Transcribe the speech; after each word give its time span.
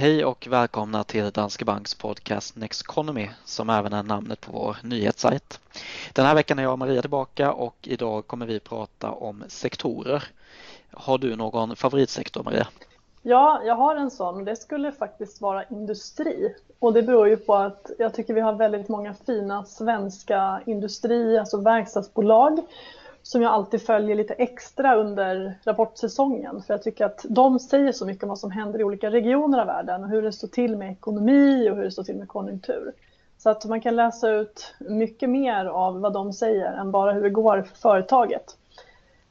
Hej 0.00 0.24
och 0.24 0.46
välkomna 0.50 1.04
till 1.04 1.30
Danske 1.30 1.64
Banks 1.64 1.94
podcast 1.94 2.56
Next 2.56 2.82
Economy 2.82 3.30
som 3.44 3.70
även 3.70 3.92
är 3.92 4.02
namnet 4.02 4.40
på 4.40 4.52
vår 4.52 4.76
nyhetssajt. 4.82 5.60
Den 6.12 6.26
här 6.26 6.34
veckan 6.34 6.58
är 6.58 6.62
jag 6.62 6.72
och 6.72 6.78
Maria 6.78 7.00
tillbaka 7.00 7.52
och 7.52 7.76
idag 7.82 8.26
kommer 8.26 8.46
vi 8.46 8.60
prata 8.60 9.10
om 9.10 9.44
sektorer. 9.48 10.24
Har 10.92 11.18
du 11.18 11.36
någon 11.36 11.76
favoritsektor 11.76 12.42
Maria? 12.42 12.66
Ja, 13.22 13.62
jag 13.64 13.74
har 13.74 13.96
en 13.96 14.10
sån. 14.10 14.44
Det 14.44 14.56
skulle 14.56 14.92
faktiskt 14.92 15.40
vara 15.40 15.64
industri. 15.64 16.54
Och 16.78 16.92
det 16.92 17.02
beror 17.02 17.28
ju 17.28 17.36
på 17.36 17.54
att 17.54 17.90
jag 17.98 18.14
tycker 18.14 18.34
vi 18.34 18.40
har 18.40 18.52
väldigt 18.52 18.88
många 18.88 19.14
fina 19.14 19.64
svenska 19.64 20.60
industri, 20.66 21.38
alltså 21.38 21.60
verkstadsbolag 21.60 22.60
som 23.28 23.42
jag 23.42 23.52
alltid 23.52 23.82
följer 23.82 24.16
lite 24.16 24.34
extra 24.34 24.96
under 24.96 25.58
rapportsäsongen. 25.64 26.62
För 26.62 26.74
jag 26.74 26.82
tycker 26.82 27.04
att 27.04 27.26
de 27.28 27.58
säger 27.58 27.92
så 27.92 28.06
mycket 28.06 28.22
om 28.22 28.28
vad 28.28 28.38
som 28.38 28.50
händer 28.50 28.80
i 28.80 28.84
olika 28.84 29.10
regioner 29.10 29.58
av 29.58 29.66
världen 29.66 30.04
och 30.04 30.10
hur 30.10 30.22
det 30.22 30.32
står 30.32 30.48
till 30.48 30.76
med 30.76 30.92
ekonomi 30.92 31.70
och 31.70 31.76
hur 31.76 31.84
det 31.84 31.90
står 31.90 32.02
till 32.02 32.16
med 32.16 32.28
konjunktur. 32.28 32.92
Så 33.38 33.50
att 33.50 33.64
man 33.64 33.80
kan 33.80 33.96
läsa 33.96 34.30
ut 34.30 34.74
mycket 34.78 35.30
mer 35.30 35.64
av 35.64 36.00
vad 36.00 36.12
de 36.12 36.32
säger 36.32 36.72
än 36.72 36.90
bara 36.90 37.12
hur 37.12 37.22
det 37.22 37.30
går 37.30 37.62
för 37.62 37.76
företaget. 37.76 38.56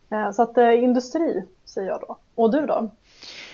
Eh, 0.10 0.32
så 0.32 0.42
att 0.42 0.58
eh, 0.58 0.84
industri 0.84 1.44
säger 1.66 1.88
jag 1.88 2.02
då. 2.02 2.18
Och 2.36 2.52
du 2.52 2.66
då? 2.66 2.90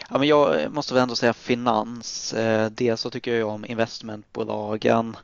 Ja, 0.09 0.17
men 0.17 0.27
jag 0.27 0.71
måste 0.71 0.93
väl 0.93 1.03
ändå 1.03 1.15
säga 1.15 1.33
finans. 1.33 2.33
Eh, 2.33 2.71
dels 2.71 3.01
så 3.01 3.09
tycker 3.09 3.35
jag 3.35 3.49
om 3.49 3.65
investmentbolagen 3.65 5.15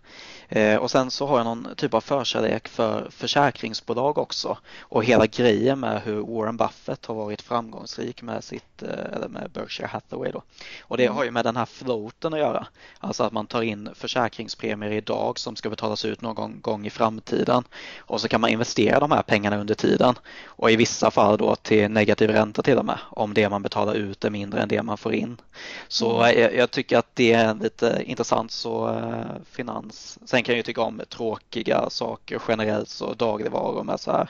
Eh, 0.52 0.76
och 0.76 0.91
sen 0.91 1.12
så 1.12 1.27
har 1.27 1.38
jag 1.38 1.45
någon 1.45 1.67
typ 1.76 1.94
av 1.94 2.02
förkärlek 2.02 2.67
för 2.67 3.09
försäkringsbolag 3.09 4.17
också 4.17 4.58
och 4.80 5.03
hela 5.03 5.25
grejen 5.25 5.80
med 5.80 6.02
hur 6.02 6.22
Warren 6.22 6.58
Buffett 6.58 7.05
har 7.05 7.16
varit 7.16 7.41
framgångsrik 7.41 8.22
med 8.22 8.44
sitt, 8.44 8.84
eh, 8.84 9.16
eller 9.16 9.27
med 9.27 9.52
Berkshire 9.53 9.88
Hathaway 9.88 10.31
då. 10.31 10.44
Och 10.81 10.97
det 10.97 11.06
mm. 11.06 11.16
har 11.16 11.23
ju 11.23 11.31
med 11.31 11.45
den 11.45 11.58
här 11.58 11.66
floaten 11.66 12.33
att 12.33 12.39
göra. 12.39 12.67
Alltså 13.00 13.23
att 13.23 13.33
man 13.33 13.47
tar 13.47 13.61
in 13.61 13.89
försäkringspremier 13.95 14.91
idag 14.91 15.39
som 15.39 15.56
ska 15.56 15.69
betalas 15.69 16.06
ut 16.06 16.22
någon 16.22 16.61
gång 16.61 16.86
i 16.86 16.89
framtiden 16.89 17.63
och 17.97 18.22
så 18.22 18.28
kan 18.28 18.41
man 18.41 18.50
investera 18.50 19.00
de 19.00 19.11
här 19.11 19.22
pengarna 19.22 19.58
under 19.58 19.75
tiden 19.75 20.16
och 20.45 20.72
i 20.72 20.75
vissa 20.75 21.11
fall 21.11 21.38
då 21.38 21.56
till 21.56 21.91
negativ 21.91 22.30
ränta 22.30 22.61
till 22.61 22.78
och 22.78 22.86
med 22.86 23.00
om 23.09 23.34
det 23.34 23.50
man 23.50 23.61
betalar 23.61 23.94
ut 23.94 24.25
är 24.25 24.30
mindre 24.30 24.61
än 24.61 24.67
det 24.67 24.84
man 24.84 24.97
får 24.97 25.13
in. 25.13 25.38
Så 25.88 26.22
mm. 26.22 26.41
jag, 26.41 26.56
jag, 26.56 26.72
tycker 26.72 26.97
att 26.97 27.16
det 27.16 27.34
är 27.34 27.53
lite 27.53 28.02
intressant 28.06 28.52
så 28.52 28.89
eh, 28.89 29.41
finans. 29.52 30.19
Sen 30.39 30.43
kan 30.43 30.53
jag 30.53 30.57
ju 30.57 30.63
tycka 30.63 30.81
om 30.81 31.01
tråkiga 31.09 31.89
saker 31.89 32.41
generellt 32.47 32.89
så 32.89 33.13
dagligvaror 33.13 33.83
med 33.83 33.99
så 33.99 34.11
här 34.11 34.29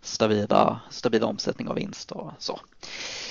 stabila, 0.00 0.80
stabil 0.90 1.24
omsättning 1.24 1.68
och 1.68 1.76
vinst 1.76 2.12
och 2.12 2.32
så. 2.38 2.60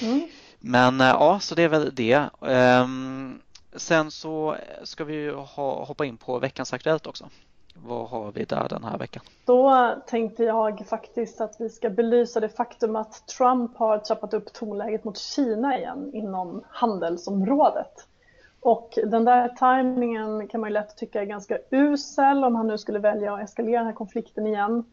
Mm. 0.02 0.28
Men 0.60 1.02
eh, 1.02 1.08
ja, 1.08 1.40
så 1.40 1.56
det 1.56 1.64
är 1.64 1.68
väl 1.68 1.96
det. 1.96 2.30
Um, 2.40 3.42
sen 3.76 4.12
så 4.12 4.56
ska 4.84 5.04
vi 5.04 5.30
ha, 5.30 5.86
hoppa 5.86 6.06
in 6.06 6.18
på 6.18 6.40
veckans 6.40 6.74
Aktuellt 6.74 7.08
också. 7.08 7.30
Vad 7.74 8.10
har 8.10 8.32
vi 8.32 8.46
där 8.46 8.68
den 8.70 8.84
här 8.84 8.98
veckan? 8.98 9.24
Då 9.46 9.96
tänkte 10.08 10.44
jag 10.44 10.88
faktiskt 10.88 11.42
att 11.42 11.56
vi 11.60 11.70
ska 11.70 11.90
belysa 11.90 12.40
det 12.40 12.50
faktum 12.50 12.96
att 12.96 13.28
Trump 13.28 13.78
har 13.78 13.98
trappat 13.98 14.34
upp 14.34 14.54
tonläget 14.54 15.04
mot 15.04 15.18
Kina 15.18 15.78
igen 15.78 16.12
inom 16.14 16.64
handelsområdet. 16.70 18.09
Och 18.62 19.00
den 19.04 19.26
där 19.26 19.48
tajmingen 19.48 20.48
kan 20.48 20.62
man 20.62 20.70
ju 20.70 20.74
lätt 20.74 20.98
tycka 20.98 21.22
är 21.22 21.26
ganska 21.26 21.58
usel 21.70 22.44
om 22.44 22.56
han 22.56 22.68
nu 22.68 22.78
skulle 22.78 23.00
välja 23.00 23.34
att 23.34 23.44
eskalera 23.44 23.78
den 23.78 23.88
här 23.88 23.94
konflikten 23.94 24.48
igen. 24.48 24.84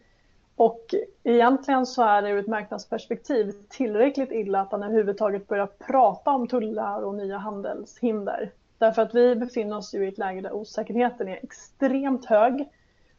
Och 0.56 0.94
egentligen 1.24 1.86
så 1.86 2.02
är 2.02 2.22
det 2.22 2.30
ur 2.30 2.38
ett 2.38 2.46
marknadsperspektiv 2.46 3.52
tillräckligt 3.68 4.32
illa 4.32 4.60
att 4.60 4.72
han 4.72 4.82
överhuvudtaget 4.82 5.48
börjar 5.48 5.66
prata 5.66 6.30
om 6.30 6.48
tullar 6.48 7.02
och 7.02 7.14
nya 7.14 7.38
handelshinder. 7.38 8.50
Därför 8.78 9.02
att 9.02 9.14
vi 9.14 9.36
befinner 9.36 9.76
oss 9.76 9.94
ju 9.94 10.04
i 10.04 10.08
ett 10.08 10.18
läge 10.18 10.40
där 10.40 10.52
osäkerheten 10.52 11.28
är 11.28 11.36
extremt 11.42 12.24
hög 12.24 12.68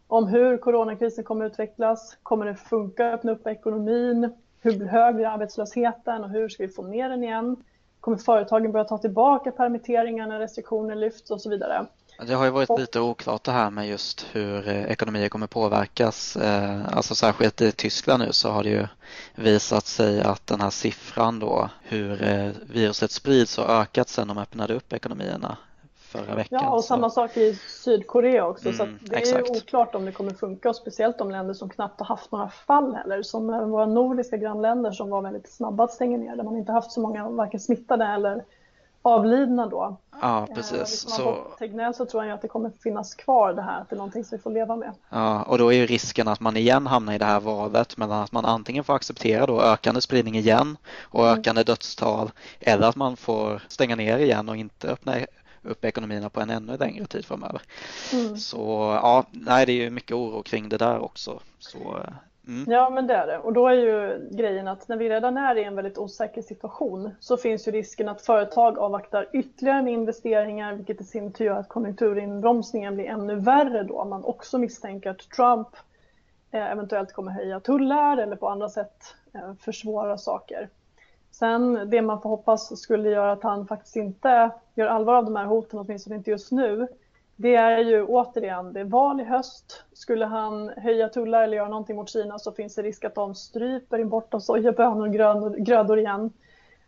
om 0.07 0.27
hur 0.27 0.57
coronakrisen 0.57 1.23
kommer 1.23 1.45
att 1.45 1.51
utvecklas. 1.51 2.17
Kommer 2.23 2.45
det 2.45 2.55
funka 2.55 3.07
att 3.07 3.13
öppna 3.13 3.31
upp 3.31 3.47
ekonomin? 3.47 4.33
Hur 4.61 4.85
hög 4.85 5.15
blir 5.15 5.25
arbetslösheten 5.25 6.23
och 6.23 6.29
hur 6.29 6.49
ska 6.49 6.63
vi 6.63 6.73
få 6.73 6.83
ner 6.83 7.09
den 7.09 7.23
igen? 7.23 7.63
Kommer 7.99 8.17
företagen 8.17 8.71
börja 8.71 8.85
ta 8.85 8.97
tillbaka 8.97 9.51
permitteringar 9.51 10.27
när 10.27 10.39
restriktioner 10.39 10.95
lyfts 10.95 11.31
och 11.31 11.41
så 11.41 11.49
vidare? 11.49 11.85
Det 12.27 12.33
har 12.33 12.45
ju 12.45 12.51
varit 12.51 12.69
och, 12.69 12.79
lite 12.79 12.99
oklart 12.99 13.43
det 13.43 13.51
här 13.51 13.69
med 13.69 13.87
just 13.87 14.25
hur 14.31 14.67
eh, 14.67 14.83
ekonomier 14.83 15.29
kommer 15.29 15.47
påverkas. 15.47 16.37
Eh, 16.37 16.97
alltså 16.97 17.15
särskilt 17.15 17.61
i 17.61 17.71
Tyskland 17.71 18.23
nu 18.23 18.31
så 18.31 18.49
har 18.49 18.63
det 18.63 18.69
ju 18.69 18.87
visat 19.35 19.85
sig 19.85 20.21
att 20.21 20.47
den 20.47 20.61
här 20.61 20.69
siffran 20.69 21.39
då 21.39 21.69
hur 21.83 22.23
eh, 22.23 22.51
viruset 22.69 23.11
sprids 23.11 23.57
har 23.57 23.81
ökat 23.81 24.09
sedan 24.09 24.27
de 24.27 24.37
öppnade 24.37 24.73
upp 24.73 24.93
ekonomierna 24.93 25.57
förra 26.17 26.35
veckan. 26.35 26.59
Ja, 26.63 26.69
och 26.69 26.81
så. 26.81 26.87
samma 26.87 27.09
sak 27.09 27.37
i 27.37 27.55
Sydkorea 27.55 28.47
också. 28.47 28.69
Mm, 28.69 28.77
så 28.77 28.85
det 29.01 29.15
är 29.15 29.19
exakt. 29.19 29.49
oklart 29.49 29.95
om 29.95 30.05
det 30.05 30.11
kommer 30.11 30.33
funka 30.33 30.69
och 30.69 30.75
speciellt 30.75 31.17
de 31.17 31.31
länder 31.31 31.53
som 31.53 31.69
knappt 31.69 31.99
har 31.99 32.07
haft 32.07 32.31
några 32.31 32.49
fall 32.49 32.95
heller. 32.95 33.23
Som 33.23 33.47
våra 33.47 33.85
nordiska 33.85 34.37
grannländer 34.37 34.91
som 34.91 35.09
var 35.09 35.21
väldigt 35.21 35.49
snabba 35.49 35.83
att 35.83 35.93
stänga 35.93 36.17
ner 36.17 36.35
där 36.35 36.43
man 36.43 36.57
inte 36.57 36.71
haft 36.71 36.91
så 36.91 37.01
många 37.01 37.29
varken 37.29 37.59
smittade 37.59 38.05
eller 38.05 38.43
avlidna 39.07 39.67
då. 39.67 39.97
Ja, 40.21 40.47
eh, 40.49 40.55
precis. 40.55 41.05
Eh, 41.05 41.11
så... 41.11 41.37
Tegnell 41.59 41.93
så 41.93 42.05
tror 42.05 42.25
jag 42.25 42.33
att 42.33 42.41
det 42.41 42.47
kommer 42.47 42.69
finnas 42.69 43.15
kvar 43.15 43.53
det 43.53 43.61
här, 43.61 43.81
att 43.81 43.89
det 43.89 43.95
är 43.95 43.97
någonting 43.97 44.23
som 44.23 44.37
vi 44.37 44.41
får 44.41 44.51
leva 44.51 44.75
med. 44.75 44.91
Ja, 45.09 45.43
och 45.43 45.57
då 45.57 45.73
är 45.73 45.77
ju 45.77 45.85
risken 45.85 46.27
att 46.27 46.39
man 46.39 46.57
igen 46.57 46.87
hamnar 46.87 47.13
i 47.13 47.17
det 47.17 47.25
här 47.25 47.39
valet 47.39 47.97
mellan 47.97 48.23
att 48.23 48.31
man 48.31 48.45
antingen 48.45 48.83
får 48.83 48.93
acceptera 48.93 49.45
då 49.45 49.61
ökande 49.61 50.01
spridning 50.01 50.35
igen 50.35 50.77
och 51.01 51.27
mm. 51.27 51.39
ökande 51.39 51.63
dödstal 51.63 52.31
eller 52.59 52.87
att 52.87 52.95
man 52.95 53.17
får 53.17 53.61
stänga 53.67 53.95
ner 53.95 54.17
igen 54.17 54.49
och 54.49 54.57
inte 54.57 54.87
öppna 54.87 55.15
upp 55.67 55.85
ekonomierna 55.85 56.29
på 56.29 56.41
en 56.41 56.49
ännu 56.49 56.77
längre 56.77 57.05
tid 57.05 57.25
framöver. 57.25 57.61
Mm. 58.13 58.37
Så 58.37 58.57
ja, 59.01 59.25
nej, 59.31 59.65
det 59.65 59.71
är 59.71 59.83
ju 59.83 59.89
mycket 59.89 60.15
oro 60.15 60.43
kring 60.43 60.69
det 60.69 60.77
där 60.77 60.99
också. 60.99 61.39
Så, 61.59 61.99
mm. 62.47 62.71
Ja, 62.71 62.89
men 62.89 63.07
det 63.07 63.13
är 63.13 63.27
det. 63.27 63.37
Och 63.37 63.53
då 63.53 63.67
är 63.67 63.73
ju 63.73 64.27
grejen 64.31 64.67
att 64.67 64.87
när 64.87 64.97
vi 64.97 65.09
redan 65.09 65.37
är 65.37 65.55
i 65.55 65.63
en 65.63 65.75
väldigt 65.75 65.97
osäker 65.97 66.41
situation 66.41 67.11
så 67.19 67.37
finns 67.37 67.67
ju 67.67 67.71
risken 67.71 68.09
att 68.09 68.21
företag 68.21 68.77
avvaktar 68.77 69.29
ytterligare 69.33 69.81
med 69.81 69.93
investeringar, 69.93 70.73
vilket 70.73 71.01
i 71.01 71.03
sin 71.03 71.31
tur 71.31 71.45
gör 71.45 71.59
att 71.59 71.69
konjunkturinbromsningen 71.69 72.95
blir 72.95 73.05
ännu 73.05 73.35
värre 73.35 73.83
då. 73.83 74.05
Man 74.05 74.23
också 74.23 74.57
misstänker 74.57 75.09
att 75.09 75.29
Trump 75.29 75.67
eh, 76.51 76.71
eventuellt 76.71 77.13
kommer 77.13 77.31
höja 77.31 77.59
tullar 77.59 78.17
eller 78.17 78.35
på 78.35 78.49
andra 78.49 78.69
sätt 78.69 79.15
eh, 79.33 79.53
försvåra 79.59 80.17
saker. 80.17 80.69
Sen 81.39 81.89
det 81.89 82.01
man 82.01 82.21
får 82.21 82.29
hoppas 82.29 82.79
skulle 82.79 83.09
göra 83.09 83.31
att 83.31 83.43
han 83.43 83.67
faktiskt 83.67 83.95
inte 83.95 84.51
gör 84.75 84.87
allvar 84.87 85.13
av 85.13 85.25
de 85.25 85.35
här 85.35 85.45
hoten, 85.45 85.79
åtminstone 85.79 86.15
inte 86.15 86.31
just 86.31 86.51
nu, 86.51 86.87
det 87.35 87.55
är 87.55 87.77
ju 87.77 88.05
återigen, 88.05 88.73
det 88.73 88.79
är 88.79 88.85
val 88.85 89.21
i 89.21 89.23
höst. 89.23 89.83
Skulle 89.93 90.25
han 90.25 90.69
höja 90.69 91.09
tullar 91.09 91.43
eller 91.43 91.57
göra 91.57 91.69
någonting 91.69 91.95
mot 91.95 92.09
Kina 92.09 92.39
så 92.39 92.51
finns 92.51 92.75
det 92.75 92.81
risk 92.81 93.05
att 93.05 93.15
de 93.15 93.35
stryper 93.35 93.99
import 93.99 94.33
av 94.33 94.39
sojabönor 94.39 95.05
och 95.05 95.55
grödor 95.65 95.99
igen. 95.99 96.31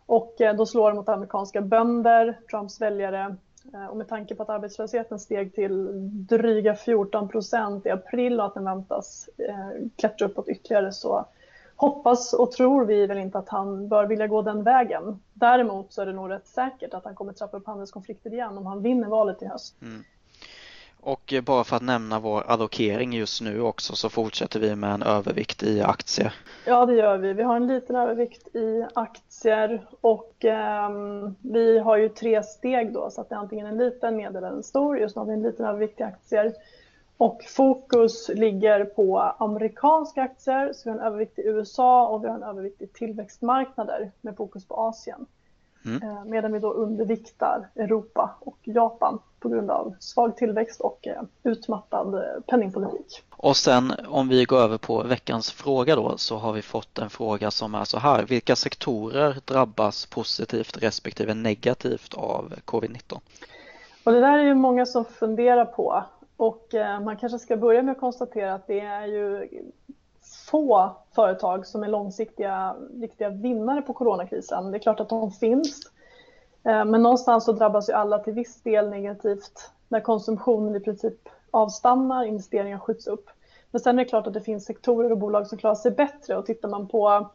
Och 0.06 0.42
eh, 0.42 0.56
då 0.56 0.66
slår 0.66 0.90
det 0.92 0.96
mot 0.96 1.09
amerikanska 1.09 1.62
bönder, 1.62 2.40
Trumps 2.50 2.82
väljare. 2.82 3.36
Eh, 3.74 3.86
och 3.86 3.98
med 3.98 4.08
tanke 4.08 4.36
på 4.36 4.44
att 4.44 4.50
arbetslösheten 4.50 5.20
steg 5.20 5.56
till 5.56 5.88
dryga 6.28 6.76
14 6.76 7.30
procent 7.30 7.86
i 7.86 7.90
april 7.90 8.40
och 8.40 8.46
att 8.46 8.54
den 8.54 8.66
väntas 8.66 9.30
eh, 9.38 9.88
klättra 9.96 10.28
uppåt 10.28 10.48
ytterligare 10.48 10.92
så 10.92 11.26
hoppas 11.79 12.34
och 12.34 12.51
tror 12.51 12.85
vi 12.85 13.07
väl 13.07 13.17
inte 13.17 13.38
att 13.38 13.50
han 13.50 13.88
bör 13.88 14.06
vilja 14.06 14.28
gå 14.28 14.41
den 14.41 14.63
vägen. 14.63 15.19
Däremot 15.34 15.94
så 15.94 16.01
är 16.01 16.06
det 16.06 16.13
nog 16.13 16.29
rätt 16.29 16.47
säkert 16.47 16.94
att 16.94 17.06
han 17.06 17.16
kommer 17.16 17.34
trappa 17.34 17.57
upp 17.57 17.67
handelskonflikter 17.67 18.34
igen 18.34 18.57
om 18.57 18.66
han 18.66 18.81
vinner 18.81 19.07
valet 19.07 19.41
i 19.41 19.45
höst. 19.45 19.75
Mm. 19.81 20.03
Och 21.01 21.34
bara 21.44 21.63
för 21.63 21.75
att 21.75 21.81
nämna 21.81 22.19
vår 22.19 22.44
allokering 22.47 23.13
just 23.13 23.41
nu 23.41 23.62
också 23.62 23.95
så 23.95 24.09
fortsätter 24.09 24.59
vi 24.59 24.75
med 24.75 24.94
en 24.94 25.03
övervikt 25.03 25.63
i 25.63 25.81
aktier. 25.81 26.34
Ja 26.66 26.85
det 26.85 26.94
gör 26.94 27.17
vi. 27.17 27.34
Vi 27.34 27.44
har 27.44 27.56
en 27.56 27.67
liten 27.67 27.96
övervikt 27.96 28.55
i 28.55 28.85
aktier 28.96 29.85
och 30.02 30.46
eh, 30.46 30.90
vi 31.41 31.79
har 31.79 31.97
ju 31.97 32.09
tre 32.09 32.43
steg 32.43 32.93
då 32.93 33.09
så 33.09 33.22
att 33.22 33.29
det 33.29 33.35
är 33.35 33.40
antingen 33.40 33.67
en 33.67 33.78
liten, 33.78 34.16
medel 34.17 34.35
eller 34.35 34.58
en 34.58 34.64
stor. 34.64 34.99
Just 34.99 35.16
nu 35.16 35.20
har 35.20 35.25
vi 35.25 35.34
en 35.34 35.43
liten 35.43 35.66
övervikt 35.66 35.99
i 35.99 36.03
aktier. 36.03 36.53
Och 37.20 37.44
fokus 37.44 38.30
ligger 38.34 38.86
på 38.86 39.20
amerikanska 39.20 40.22
aktier, 40.22 40.74
så 40.74 40.82
vi 40.84 40.90
har 40.90 40.98
en 40.98 41.06
övervikt 41.06 41.40
i 41.40 41.42
USA 41.42 42.08
och 42.08 42.24
vi 42.24 42.28
har 42.28 42.36
en 42.36 42.44
övervikt 42.44 42.82
i 42.82 42.88
tillväxtmarknader 42.88 44.12
med 44.22 44.36
fokus 44.36 44.66
på 44.66 44.76
Asien. 44.76 45.26
Mm. 45.86 46.04
Eh, 46.04 46.26
medan 46.26 46.54
vi 46.54 46.60
då 46.60 46.74
underviktar 46.74 47.70
Europa 47.76 48.36
och 48.40 48.58
Japan 48.64 49.20
på 49.40 49.50
grund 49.50 49.72
av 49.72 49.96
svag 50.00 50.38
tillväxt 50.38 50.82
och 50.82 51.08
eh, 51.08 51.22
utmattad 51.44 52.16
eh, 52.16 52.42
penningpolitik. 52.48 53.24
Och 53.30 53.58
sen 53.58 53.94
om 54.08 54.28
vi 54.28 54.46
går 54.46 54.58
över 54.58 54.78
på 54.78 55.04
veckans 55.04 55.52
fråga 55.52 55.96
då 55.96 56.18
så 56.18 56.38
har 56.38 56.54
vi 56.54 56.62
fått 56.62 57.00
en 57.00 57.10
fråga 57.10 57.52
som 57.52 57.76
är 57.76 57.84
så 57.84 58.00
här. 58.00 58.24
Vilka 58.24 58.56
sektorer 58.56 59.38
drabbas 59.46 60.06
positivt 60.06 60.78
respektive 60.78 61.34
negativt 61.34 62.14
av 62.14 62.54
covid-19? 62.66 63.20
Och 64.04 64.12
det 64.12 64.20
där 64.20 64.38
är 64.38 64.44
ju 64.44 64.56
många 64.56 64.86
som 64.86 65.06
funderar 65.06 65.66
på 65.66 66.04
och 66.40 66.74
eh, 66.76 67.00
man 67.00 67.18
kanske 67.18 67.40
ska 67.40 67.58
börja 67.58 67.84
med 67.84 67.91
att 67.91 68.00
konstatera 68.00 68.53
att 68.53 68.68
det 68.68 68.80
är 68.80 69.06
ju 69.06 69.50
få 70.52 70.91
företag 71.16 71.66
som 71.68 71.84
är 71.84 71.88
långsiktiga 71.88 72.76
riktiga 73.02 73.30
vinnare 73.30 73.82
på 73.82 73.94
coronakrisen. 73.94 74.72
Det 74.72 74.78
är 74.78 74.80
klart 74.80 75.00
att 75.00 75.09
de 75.09 75.32
finns. 75.32 75.82
Eh, 76.64 76.86
men 76.86 77.03
någonstans 77.03 77.46
så 77.46 77.52
drabbas 77.52 77.90
ju 77.90 77.94
alla 77.94 78.20
till 78.20 78.34
viss 78.34 78.62
del 78.62 78.90
negativt 78.90 79.72
när 79.88 80.00
konsumtionen 80.00 80.76
i 80.76 80.80
princip 80.80 81.30
avstannar, 81.52 82.24
investeringar 82.24 82.78
skjuts 82.78 83.08
upp. 83.08 83.30
Men 83.72 83.82
sen 83.82 84.00
är 84.00 84.03
det 84.03 84.09
klart 84.09 84.28
att 84.28 84.34
det 84.34 84.42
finns 84.42 84.66
sektorer 84.66 85.12
och 85.12 85.18
bolag 85.18 85.47
som 85.47 85.58
klarar 85.58 85.76
sig 85.76 85.92
bättre 85.92 86.38
och 86.38 86.46
tittar 86.46 86.70
man 86.70 86.88
på 86.88 87.30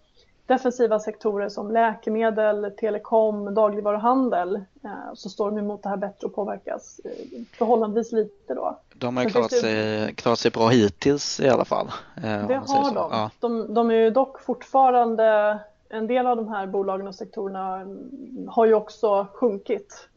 defensiva 0.46 1.00
sektorer 1.00 1.48
som 1.48 1.70
läkemedel, 1.70 2.72
telekom, 2.80 3.54
dagligvaruhandel 3.54 4.56
eh, 4.84 4.90
så 5.14 5.28
står 5.28 5.50
de 5.50 5.58
emot 5.58 5.82
det 5.82 5.88
här 5.88 5.96
bättre 5.96 6.26
och 6.26 6.34
påverkas 6.34 7.00
eh, 7.04 7.40
förhållandevis 7.58 8.12
lite 8.12 8.54
då. 8.54 8.78
De 8.94 9.16
har 9.16 9.24
klarat 9.24 9.52
sig, 9.52 10.14
klarat 10.14 10.38
sig 10.38 10.50
bra 10.50 10.68
hittills 10.68 11.40
i 11.40 11.48
alla 11.48 11.64
fall. 11.64 11.86
Eh, 12.16 12.46
det 12.46 12.54
har 12.54 12.94
de. 12.94 13.08
Ja. 13.10 13.30
de. 13.40 13.74
De 13.74 13.90
är 13.90 13.94
ju 13.94 14.10
dock 14.10 14.40
fortfarande 14.40 15.58
en 15.88 16.06
del 16.06 16.26
av 16.26 16.36
de 16.36 16.48
här 16.48 16.66
bolagen 16.66 17.08
och 17.08 17.14
sektorerna 17.14 17.80
mm, 17.80 18.48
har 18.48 18.66
ju 18.66 18.74
också 18.74 19.26
sjunkit 19.34 20.08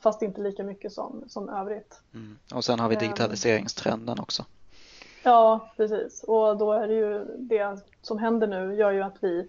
fast 0.00 0.22
inte 0.22 0.40
lika 0.40 0.62
mycket 0.62 0.92
som, 0.92 1.24
som 1.28 1.48
övrigt. 1.48 2.00
Mm. 2.14 2.38
Och 2.54 2.64
sen 2.64 2.80
har 2.80 2.88
vi 2.88 2.96
digitaliseringstrenden 2.96 4.20
också. 4.20 4.44
Ja, 5.24 5.70
precis. 5.76 6.22
Och 6.22 6.56
då 6.56 6.72
är 6.72 6.88
det 6.88 6.94
ju 6.94 7.24
det 7.38 7.78
som 8.02 8.18
händer 8.18 8.46
nu 8.46 8.74
gör 8.74 8.90
ju 8.90 9.02
att 9.02 9.16
vi 9.20 9.48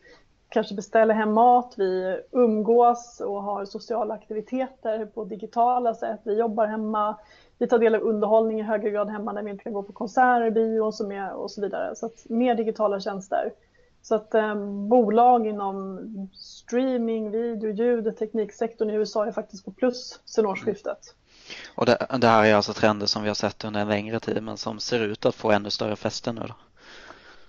kanske 0.56 0.76
beställer 0.76 1.14
hem 1.14 1.34
mat, 1.34 1.74
vi 1.78 2.20
umgås 2.32 3.22
och 3.26 3.44
har 3.44 3.66
sociala 3.66 4.14
aktiviteter 4.14 5.06
på 5.06 5.26
digitala 5.26 5.94
sätt. 5.94 6.20
Vi 6.24 6.40
jobbar 6.40 6.68
hemma, 6.68 7.18
vi 7.58 7.68
tar 7.68 7.80
del 7.80 7.96
av 7.96 8.02
underhållning 8.02 8.60
i 8.60 8.64
högre 8.64 8.90
grad 8.90 9.10
hemma 9.10 9.32
när 9.32 9.44
vi 9.44 9.52
inte 9.52 9.64
kan 9.64 9.74
gå 9.74 9.84
på 9.84 9.94
konserter, 9.94 10.52
bio 10.52 10.82
och 10.82 10.94
så, 10.94 11.08
med, 11.08 11.34
och 11.34 11.52
så 11.52 11.62
vidare. 11.62 11.96
Så 11.96 12.06
att 12.06 12.26
mer 12.30 12.56
digitala 12.56 13.00
tjänster. 13.00 13.52
Så 14.02 14.16
att 14.16 14.34
eh, 14.34 14.56
bolag 14.90 15.48
inom 15.48 16.00
streaming, 16.34 17.32
video, 17.32 17.72
ljud 17.72 18.08
och 18.08 18.18
tekniksektorn 18.18 18.90
i 18.90 18.94
USA 18.94 19.26
är 19.26 19.32
faktiskt 19.32 19.66
på 19.66 19.72
plus 19.72 20.20
sedan 20.26 20.46
årsskiftet. 20.46 21.16
Och 21.76 21.86
det, 21.86 22.08
det, 22.20 22.28
här 22.28 22.46
är 22.46 22.56
alltså 22.56 22.74
trender 22.74 23.06
som 23.06 23.22
vi 23.22 23.28
har 23.28 23.36
sett 23.36 23.66
under 23.66 23.82
en 23.82 23.88
längre 23.88 24.20
tid 24.20 24.44
men 24.44 24.58
som 24.58 24.80
ser 24.80 25.00
ut 25.00 25.26
att 25.26 25.36
få 25.36 25.52
ännu 25.52 25.70
större 25.70 25.96
fäste 25.96 26.34
nu 26.34 26.42
då? 26.42 26.54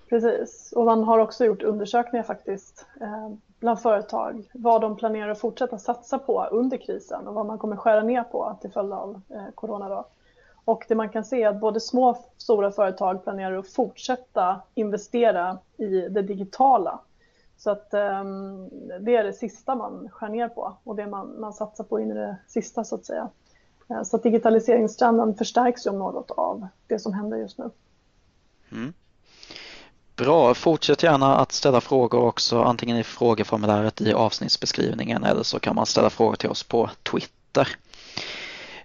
Precis, 0.08 0.72
och 0.76 0.84
man 0.84 1.04
har 1.04 1.18
också 1.18 1.44
gjort 1.44 1.62
undersökningar 1.62 2.24
faktiskt 2.24 2.86
eh, 3.00 3.30
bland 3.60 3.80
företag 3.80 4.44
vad 4.52 4.80
de 4.80 4.96
planerar 4.96 5.28
att 5.28 5.40
fortsätta 5.40 5.78
satsa 5.78 6.18
på 6.18 6.44
under 6.44 6.76
krisen 6.76 7.28
och 7.28 7.34
vad 7.34 7.46
man 7.46 7.58
kommer 7.58 7.76
skära 7.76 8.02
ner 8.02 8.22
på 8.22 8.58
till 8.60 8.70
följd 8.70 8.92
av 8.92 9.20
eh, 9.28 9.46
corona. 9.54 9.88
Då. 9.88 10.06
Och 10.64 10.84
det 10.88 10.94
man 10.94 11.08
kan 11.08 11.24
se 11.24 11.42
är 11.42 11.48
att 11.48 11.60
både 11.60 11.80
små 11.80 12.08
och 12.08 12.32
stora 12.36 12.70
företag 12.70 13.24
planerar 13.24 13.58
att 13.58 13.68
fortsätta 13.68 14.60
investera 14.74 15.58
i 15.76 16.00
det 16.00 16.22
digitala. 16.22 17.00
Så 17.56 17.70
att 17.70 17.94
eh, 17.94 18.24
det 19.00 19.16
är 19.16 19.24
det 19.24 19.32
sista 19.32 19.74
man 19.74 20.08
skär 20.08 20.28
ner 20.28 20.48
på 20.48 20.76
och 20.84 20.96
det 20.96 21.06
man, 21.06 21.40
man 21.40 21.52
satsar 21.52 21.84
på 21.84 22.00
in 22.00 22.10
i 22.10 22.14
det 22.14 22.36
sista 22.46 22.84
så 22.84 22.94
att 22.94 23.04
säga. 23.04 23.28
Eh, 23.88 24.02
så 24.02 24.16
att 24.16 24.22
digitaliseringstrenden 24.22 25.34
förstärks 25.34 25.86
ju 25.86 25.90
om 25.90 25.98
något 25.98 26.30
av 26.30 26.66
det 26.86 26.98
som 26.98 27.12
händer 27.12 27.36
just 27.36 27.58
nu. 27.58 27.70
Mm. 28.72 28.92
Bra, 30.16 30.54
fortsätt 30.54 31.02
gärna 31.02 31.36
att 31.36 31.52
ställa 31.52 31.80
frågor 31.80 32.20
också 32.20 32.62
antingen 32.62 32.96
i 32.96 33.02
frågeformuläret 33.02 34.00
i 34.00 34.12
avsnittsbeskrivningen 34.12 35.24
eller 35.24 35.42
så 35.42 35.58
kan 35.58 35.74
man 35.74 35.86
ställa 35.86 36.10
frågor 36.10 36.36
till 36.36 36.50
oss 36.50 36.62
på 36.62 36.90
Twitter. 37.02 37.68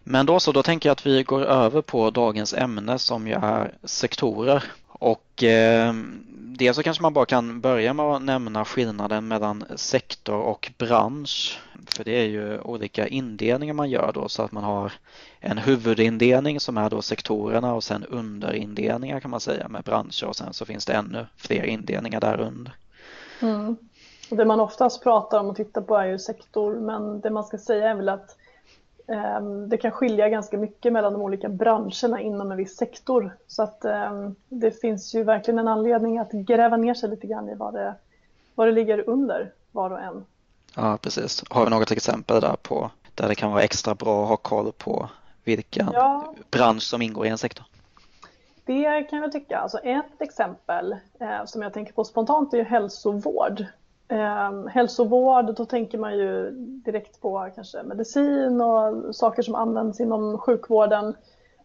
Men 0.04 0.26
då 0.26 0.40
så, 0.40 0.52
då 0.52 0.64
tänker 0.64 0.90
jag 0.90 0.92
att 0.92 1.06
vi 1.06 1.24
går 1.24 1.42
över 1.42 1.82
på 1.82 2.10
dagens 2.10 2.54
ämne 2.54 3.00
som 3.00 3.28
ju 3.28 3.34
är 3.34 3.74
sektorer. 3.84 4.64
Och 5.02 5.44
eh, 5.44 5.94
dels 6.30 6.76
så 6.76 6.84
kanske 6.84 7.02
man 7.02 7.14
bara 7.14 7.26
kan 7.26 7.62
börja 7.62 7.94
med 7.94 8.06
att 8.06 8.22
nämna 8.22 8.66
skillnaden 8.66 9.28
mellan 9.28 9.64
sektor 9.76 10.36
och 10.36 10.72
bransch. 10.78 11.60
För 11.96 12.04
det 12.04 12.12
är 12.12 12.26
ju 12.26 12.60
olika 12.60 13.08
indelningar 13.08 13.74
man 13.74 13.90
gör 13.90 14.12
då 14.14 14.30
så 14.30 14.44
att 14.44 14.52
man 14.52 14.64
har 14.64 14.94
en 15.40 15.58
huvudindelning 15.58 16.60
som 16.60 16.78
är 16.78 16.90
då 16.90 17.02
sektorerna 17.02 17.74
och 17.74 17.84
sen 17.84 18.06
underindelningar 18.06 19.20
kan 19.20 19.32
man 19.32 19.40
säga 19.40 19.68
med 19.68 19.84
branscher 19.84 20.26
och 20.28 20.36
sen 20.36 20.54
så 20.54 20.66
finns 20.66 20.86
det 20.86 20.94
ännu 20.94 21.26
fler 21.36 21.64
indelningar 21.64 22.20
där 22.20 22.40
under. 22.40 22.74
Mm. 23.42 23.78
det 24.30 24.46
man 24.46 24.60
oftast 24.60 25.04
pratar 25.04 25.40
om 25.40 25.50
och 25.50 25.56
tittar 25.56 25.82
på 25.82 25.96
är 25.96 26.06
ju 26.06 26.20
sektor 26.20 26.76
men 26.76 27.22
det 27.22 27.30
man 27.30 27.44
ska 27.44 27.58
säga 27.58 27.90
är 27.90 27.96
väl 27.96 28.10
att 28.10 28.38
det 29.68 29.78
kan 29.78 29.92
skilja 29.92 30.30
ganska 30.30 30.58
mycket 30.58 30.94
mellan 30.94 31.14
de 31.14 31.22
olika 31.22 31.50
branscherna 31.50 32.22
inom 32.22 32.52
en 32.52 32.58
viss 32.58 32.78
sektor. 32.78 33.38
Så 33.48 33.64
att 33.64 33.86
ehm, 33.86 34.36
det 34.50 34.82
finns 34.82 35.16
ju 35.16 35.24
verkligen 35.24 35.60
en 35.60 35.68
anledning 35.68 36.20
att 36.20 36.32
gräva 36.32 36.78
ner 36.78 36.94
sig 36.94 37.10
lite 37.10 37.28
grann 37.28 37.50
i 37.50 37.56
vad 37.56 37.74
det, 37.74 37.96
vad 38.56 38.68
det 38.68 38.72
ligger 38.72 39.10
under 39.10 39.52
var 39.72 39.90
och 39.90 40.02
en. 40.02 40.26
Ja, 40.76 40.98
precis. 41.02 41.44
Har 41.50 41.64
vi 41.64 41.70
något 41.70 41.92
exempel 41.92 42.42
där 42.42 42.56
på 42.62 42.92
där 43.16 43.28
det 43.28 43.36
kan 43.36 43.52
vara 43.52 43.64
extra 43.64 43.96
bra 43.96 44.24
att 44.24 44.30
ha 44.30 44.38
koll 44.38 44.72
på 44.72 45.10
vilken 45.44 45.90
ja. 45.94 46.34
bransch 46.52 46.84
som 46.84 47.02
ingår 47.02 47.26
i 47.26 47.30
en 47.30 47.38
sektor? 47.38 47.66
Det 48.66 49.04
kan 49.04 49.20
jag 49.20 49.32
tycka. 49.32 49.58
Alltså 49.58 49.78
ett 49.78 50.22
exempel 50.22 50.96
eh, 51.20 51.46
som 51.46 51.62
jag 51.62 51.74
tänker 51.74 51.94
på 51.94 52.04
spontant 52.04 52.54
är 52.54 52.64
hälsovård. 52.64 53.66
Eh, 54.12 54.68
hälsovård, 54.68 55.56
då 55.56 55.66
tänker 55.66 55.98
man 55.98 56.18
ju 56.18 56.52
direkt 56.56 57.22
på 57.22 57.50
kanske 57.56 57.84
medicin 57.84 58.62
och 58.62 59.16
saker 59.16 59.44
som 59.44 59.56
används 59.56 60.00
inom 60.00 60.38
sjukvården. 60.38 61.16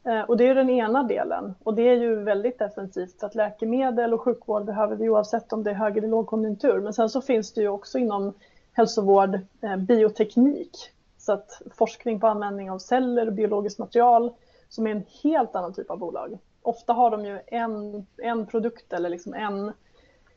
Eh, 0.05 0.21
och 0.21 0.37
det 0.37 0.49
är 0.49 0.55
den 0.55 0.71
ena 0.71 1.03
delen 1.03 1.55
och 1.63 1.75
det 1.75 1.83
är 1.83 1.95
ju 1.95 2.15
väldigt 2.17 2.59
defensivt 2.59 3.21
för 3.21 3.27
att 3.27 3.35
läkemedel 3.35 4.15
och 4.15 4.21
sjukvård 4.21 4.65
behöver 4.65 4.97
vi 4.97 5.09
oavsett 5.09 5.53
om 5.53 5.63
det 5.63 5.71
är 5.71 5.75
hög 5.75 5.97
eller 5.97 6.09
lågkonjunktur. 6.09 6.81
Men 6.81 6.93
sen 6.93 7.11
så 7.11 7.21
finns 7.21 7.53
det 7.53 7.61
ju 7.61 7.69
också 7.69 7.99
inom 7.99 8.33
hälsovård 8.73 9.39
eh, 9.61 9.77
bioteknik. 9.77 10.91
Så 11.19 11.33
att 11.33 11.63
forskning 11.79 12.21
på 12.21 12.27
användning 12.27 12.71
av 12.71 12.79
celler 12.79 13.27
och 13.27 13.33
biologiskt 13.33 13.79
material 13.79 14.33
som 14.69 14.87
är 14.87 14.91
en 14.91 15.05
helt 15.23 15.57
annan 15.57 15.75
typ 15.75 15.91
av 15.91 15.99
bolag. 15.99 16.39
Ofta 16.63 16.93
har 16.93 17.11
de 17.11 17.25
ju 17.25 17.41
en, 17.47 18.07
en 18.17 18.47
produkt 18.47 18.93
eller 18.93 19.09
liksom 19.11 19.35
en 19.35 19.73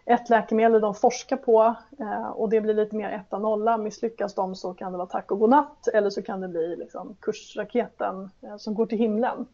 ett 0.09 0.29
läkemedel 0.29 0.81
de 0.81 0.95
forskar 0.95 1.37
på 1.37 1.75
eh, 1.99 2.29
och 2.29 2.49
det 2.49 2.61
blir 2.61 2.73
lite 2.73 2.95
mer 2.95 3.09
etta 3.09 3.39
nolla. 3.39 3.77
Misslyckas 3.77 4.35
de 4.35 4.55
så 4.55 4.73
kan 4.73 4.91
det 4.91 4.97
vara 4.97 5.07
tack 5.07 5.31
och 5.31 5.39
godnatt 5.39 5.87
eller 5.87 6.09
så 6.09 6.21
kan 6.21 6.41
det 6.41 6.47
bli 6.47 6.75
liksom 6.75 7.15
kursraketen 7.19 8.29
eh, 8.41 8.57
som 8.57 8.73
går 8.73 8.85
till 8.85 8.97
himlen. 8.97 9.45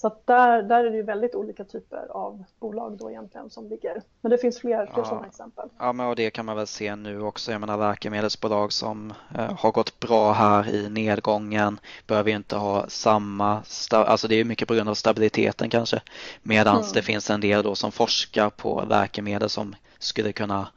Så 0.00 0.16
där, 0.24 0.62
där 0.62 0.84
är 0.84 0.90
det 0.90 0.96
ju 0.96 1.02
väldigt 1.02 1.34
olika 1.34 1.64
typer 1.64 2.06
av 2.10 2.44
bolag 2.60 2.98
då 2.98 3.10
egentligen 3.10 3.50
som 3.50 3.68
ligger. 3.68 4.02
Men 4.20 4.30
det 4.30 4.38
finns 4.38 4.58
fler, 4.58 4.86
fler 4.86 5.02
ja. 5.02 5.04
sådana 5.04 5.26
exempel. 5.26 5.68
Ja, 5.78 5.92
men 5.92 6.06
och 6.06 6.16
det 6.16 6.30
kan 6.30 6.46
man 6.46 6.56
väl 6.56 6.66
se 6.66 6.96
nu 6.96 7.22
också. 7.22 7.52
Jag 7.52 7.60
menar 7.60 7.78
läkemedelsbolag 7.90 8.72
som 8.72 9.12
eh, 9.34 9.58
har 9.58 9.72
gått 9.72 10.00
bra 10.00 10.32
här 10.32 10.68
i 10.74 10.88
nedgången 10.88 11.80
behöver 12.06 12.30
ju 12.30 12.36
inte 12.36 12.56
ha 12.56 12.88
samma, 12.88 13.62
alltså 13.90 14.28
det 14.28 14.34
är 14.34 14.44
mycket 14.44 14.68
på 14.68 14.74
grund 14.74 14.88
av 14.88 14.94
stabiliteten 14.94 15.70
kanske. 15.70 16.00
Medan 16.42 16.76
mm. 16.76 16.88
det 16.94 17.02
finns 17.02 17.30
en 17.30 17.40
del 17.40 17.62
då 17.62 17.74
som 17.74 17.92
forskar 17.92 18.50
på 18.50 18.84
läkemedel 18.88 19.48
som 19.48 19.74
skulle 19.98 20.32
kunna 20.32 20.68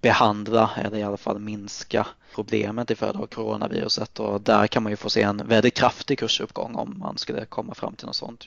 behandla 0.00 0.70
eller 0.76 0.98
i 0.98 1.02
alla 1.02 1.16
fall 1.16 1.38
minska 1.38 2.06
problemet 2.34 2.86
till 2.86 2.96
följd 2.96 3.16
av 3.16 3.26
coronaviruset 3.26 4.20
och 4.20 4.40
där 4.40 4.66
kan 4.66 4.82
man 4.82 4.92
ju 4.92 4.96
få 4.96 5.10
se 5.10 5.22
en 5.22 5.42
väldigt 5.46 5.74
kraftig 5.74 6.18
kursuppgång 6.18 6.74
om 6.74 6.98
man 6.98 7.18
skulle 7.18 7.44
komma 7.44 7.74
fram 7.74 7.94
till 7.94 8.06
något 8.06 8.16
sånt. 8.16 8.44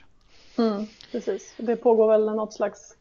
Mm, 0.57 0.87
precis, 1.11 1.53
det 1.57 1.75
pågår 1.75 2.07
väl 2.07 2.25
något 2.25 2.53
slags 2.53 2.95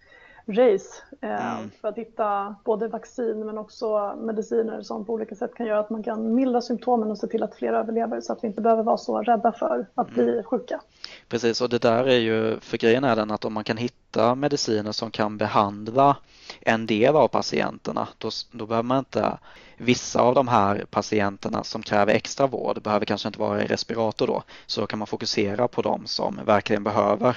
race 0.47 1.03
eh, 1.21 1.57
mm. 1.57 1.71
för 1.81 1.89
att 1.89 1.97
hitta 1.97 2.57
både 2.65 2.89
vaccin 2.89 3.47
men 3.47 3.59
också 3.59 4.17
mediciner 4.17 4.83
som 4.83 5.05
på 5.05 5.13
olika 5.13 5.35
sätt 5.35 5.55
kan 5.55 5.67
göra 5.67 5.79
att 5.79 5.91
man 5.91 6.03
kan 6.03 6.35
mildra 6.35 6.61
symptomen 6.61 7.11
och 7.11 7.19
se 7.19 7.27
till 7.27 7.43
att 7.43 7.55
fler 7.55 7.73
överlever 7.73 8.21
så 8.21 8.33
att 8.33 8.45
vi 8.45 8.49
inte 8.49 8.61
behöver 8.61 8.83
vara 8.83 8.97
så 8.97 9.23
rädda 9.23 9.53
för 9.53 9.87
att 9.95 10.17
mm. 10.17 10.25
bli 10.25 10.43
sjuka. 10.43 10.81
Precis 11.29 11.61
och 11.61 11.69
det 11.69 11.79
där 11.79 12.05
är 12.05 12.19
ju, 12.19 12.61
för 12.61 12.79
grejen 12.79 13.05
är 13.05 13.17
den 13.17 13.31
att 13.31 13.45
om 13.45 13.53
man 13.53 13.65
kan 13.65 13.77
hitta 13.77 14.02
mediciner 14.37 14.93
som 14.93 15.11
kan 15.11 15.39
behandla 15.39 16.17
en 16.61 16.87
del 16.87 17.17
av 17.17 17.29
patienterna 17.29 18.09
då, 18.19 18.31
då 18.51 18.67
behöver 18.67 18.87
man 18.87 18.99
inte 18.99 19.39
vissa 19.77 20.21
av 20.21 20.35
de 20.35 20.49
här 20.49 20.85
patienterna 20.91 21.65
som 21.65 21.83
kräver 21.83 22.15
extra 22.15 22.47
vård 22.47 22.83
behöver 22.83 23.07
kanske 23.07 23.29
inte 23.29 23.39
vara 23.39 23.63
i 23.63 23.67
respirator 23.67 24.27
då 24.27 24.43
så 24.67 24.81
då 24.81 24.87
kan 24.87 24.99
man 24.99 25.09
fokusera 25.09 25.69
på 25.69 25.83
dem 25.83 26.03
som 26.07 26.41
verkligen 26.47 26.85
behöver 26.85 27.37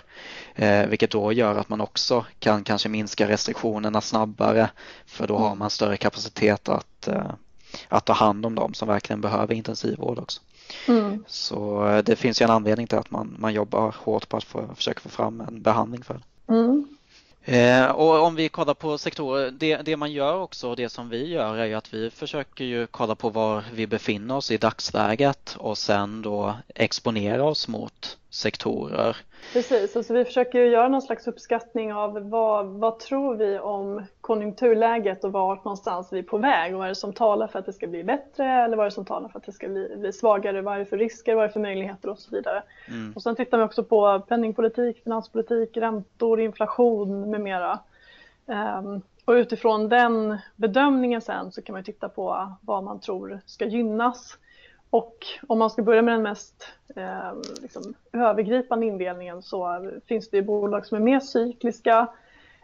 eh, 0.55 0.88
vilket 0.88 1.12
då 1.12 1.32
gör 1.32 1.55
att 1.55 1.70
man 1.70 1.82
också 1.82 2.25
kan 2.39 2.63
kanske 2.63 2.89
minska 2.89 3.27
restriktionerna 3.27 4.01
snabbare 4.01 4.70
för 5.05 5.27
då 5.27 5.38
har 5.38 5.48
mm. 5.48 5.60
man 5.60 5.70
större 5.70 5.98
kapacitet 5.98 6.70
att, 6.70 7.08
eh, 7.08 7.32
att 7.89 8.05
ta 8.05 8.13
hand 8.13 8.46
om 8.46 8.55
dem 8.55 8.74
som 8.74 8.88
verkligen 8.88 9.22
behöver 9.22 9.53
intensivvård 9.53 10.20
också. 10.20 10.41
Mm. 10.88 11.24
Så 11.27 11.88
eh, 11.88 12.03
det 12.03 12.15
finns 12.15 12.41
ju 12.41 12.44
en 12.44 12.51
anledning 12.51 12.88
till 12.88 12.98
att 12.98 13.12
man, 13.12 13.36
man 13.39 13.53
jobbar 13.53 13.96
hårt 13.98 14.29
på 14.29 14.38
att 14.38 14.44
få, 14.44 14.70
försöka 14.75 15.00
få 15.00 15.10
fram 15.10 15.41
en 15.41 15.62
behandling 15.62 16.03
för 16.03 16.13
det. 16.13 16.22
Mm. 16.47 16.87
Eh, 17.45 17.85
och 17.85 18.23
om 18.23 18.35
vi 18.35 18.49
kollar 18.49 18.73
på 18.73 18.97
sektorer, 18.97 19.51
det, 19.51 19.77
det, 19.77 19.97
man 19.97 20.11
gör 20.11 20.39
också 20.39 20.69
och 20.69 20.75
det 20.75 20.89
som 20.89 21.09
vi 21.09 21.27
gör 21.27 21.57
är 21.57 21.65
ju 21.65 21.73
att 21.73 21.93
vi 21.93 22.09
försöker 22.09 22.65
ju 22.65 22.87
kolla 22.87 23.15
på 23.15 23.29
var 23.29 23.63
vi 23.73 23.87
befinner 23.87 24.35
oss 24.35 24.51
i 24.51 24.57
dagsläget 24.57 25.55
och 25.59 25.77
sen 25.77 26.21
då 26.21 26.55
exponera 26.75 27.43
oss 27.43 27.67
mot 27.67 28.17
sektorer. 28.36 29.18
Precis, 29.54 29.96
alltså 29.96 30.13
vi 30.13 30.25
försöker 30.25 30.60
göra 30.60 30.88
någon 30.88 31.01
slags 31.01 31.27
uppskattning 31.27 31.94
av 31.94 32.30
vad, 32.30 32.65
vad 32.65 33.00
tror 33.00 33.36
vi 33.36 33.60
om 33.60 34.06
konjunkturläget 34.22 35.24
och 35.24 35.32
vart 35.32 35.65
någonstans 35.65 36.13
vi 36.13 36.20
är 36.20 36.24
på 36.24 36.38
väg 36.38 36.74
och 36.74 36.77
vad 36.80 36.86
är 36.86 36.89
det 36.89 36.96
som 36.96 37.13
talar 37.13 37.48
för 37.48 37.60
att 37.60 37.65
det 37.65 37.74
ska 37.74 37.88
bli 37.88 38.04
bättre 38.04 38.46
eller 38.46 38.77
vad 38.77 38.86
är 38.86 38.89
det 38.89 38.96
som 38.96 39.06
talar 39.06 39.30
för 39.30 39.39
att 39.39 39.46
det 39.46 39.51
ska 39.51 39.68
bli, 39.68 39.96
bli 39.98 40.13
svagare, 40.13 40.62
vad 40.62 40.75
är 40.75 40.80
det 40.80 40.86
för 40.86 40.98
risker, 40.98 41.36
vad 41.36 41.44
är 41.44 41.48
det 41.48 41.54
för 41.54 41.60
möjligheter 41.60 42.10
och 42.10 42.20
så 42.20 42.36
vidare. 42.36 42.63
Mm. 42.88 43.13
Och 43.15 43.24
sen 43.24 43.36
tittar 43.36 43.58
vi 43.58 43.63
också 43.63 43.84
på 43.84 44.20
penningpolitik, 44.27 45.04
finanspolitik, 45.04 45.77
räntor, 45.77 46.42
inflation 46.42 47.30
med 47.32 47.42
mera. 47.42 47.80
Um, 48.46 49.01
och 49.25 49.32
utifrån 49.32 49.89
den 49.89 50.38
bedömningen 50.56 51.22
sen 51.22 51.51
så 51.51 51.62
kan 51.62 51.74
man 51.74 51.84
titta 51.84 52.10
på 52.10 52.54
vad 52.62 52.84
man 52.84 53.00
tror 53.00 53.39
ska 53.46 53.65
gynnas. 53.65 54.38
Och 54.95 55.25
om 55.47 55.59
man 55.59 55.69
ska 55.69 55.83
börja 55.83 56.01
med 56.01 56.13
den 56.13 56.23
mest 56.23 56.67
eh, 56.95 57.33
liksom, 57.61 57.93
övergripande 58.13 58.85
indelningen 58.85 59.41
så 59.41 59.91
finns 60.07 60.29
det 60.29 60.41
bolag 60.41 60.85
som 60.85 60.97
är 60.97 61.01
mer 61.01 61.19
cykliska, 61.19 62.07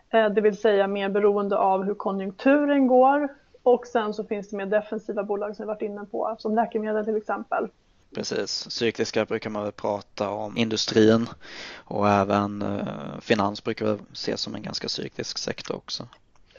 eh, 0.09 0.29
det 0.29 0.41
vill 0.41 0.57
säga 0.57 0.87
mer 0.87 1.09
beroende 1.09 1.57
av 1.57 1.83
hur 1.83 1.93
konjunkturen 1.93 2.87
går. 2.87 3.27
Och 3.63 3.87
sen 3.87 4.13
så 4.13 4.23
finns 4.23 4.49
det 4.49 4.57
mer 4.57 4.65
defensiva 4.65 5.23
bolag 5.23 5.55
som 5.55 5.63
vi 5.63 5.67
varit 5.67 5.81
inne 5.81 6.05
på, 6.05 6.35
som 6.39 6.55
läkemedel 6.55 7.05
till 7.05 7.17
exempel. 7.17 7.67
Precis, 8.15 8.71
cykliska 8.71 9.25
brukar 9.25 9.49
man 9.49 9.63
väl 9.63 9.71
prata 9.71 10.29
om 10.29 10.57
industrin 10.57 11.27
och 11.75 12.09
även 12.09 12.61
eh, 12.61 13.19
finans 13.21 13.63
brukar 13.63 13.85
väl 13.85 13.99
ses 14.13 14.41
som 14.41 14.55
en 14.55 14.61
ganska 14.61 14.89
cyklisk 14.89 15.37
sektor 15.37 15.75
också. 15.75 16.07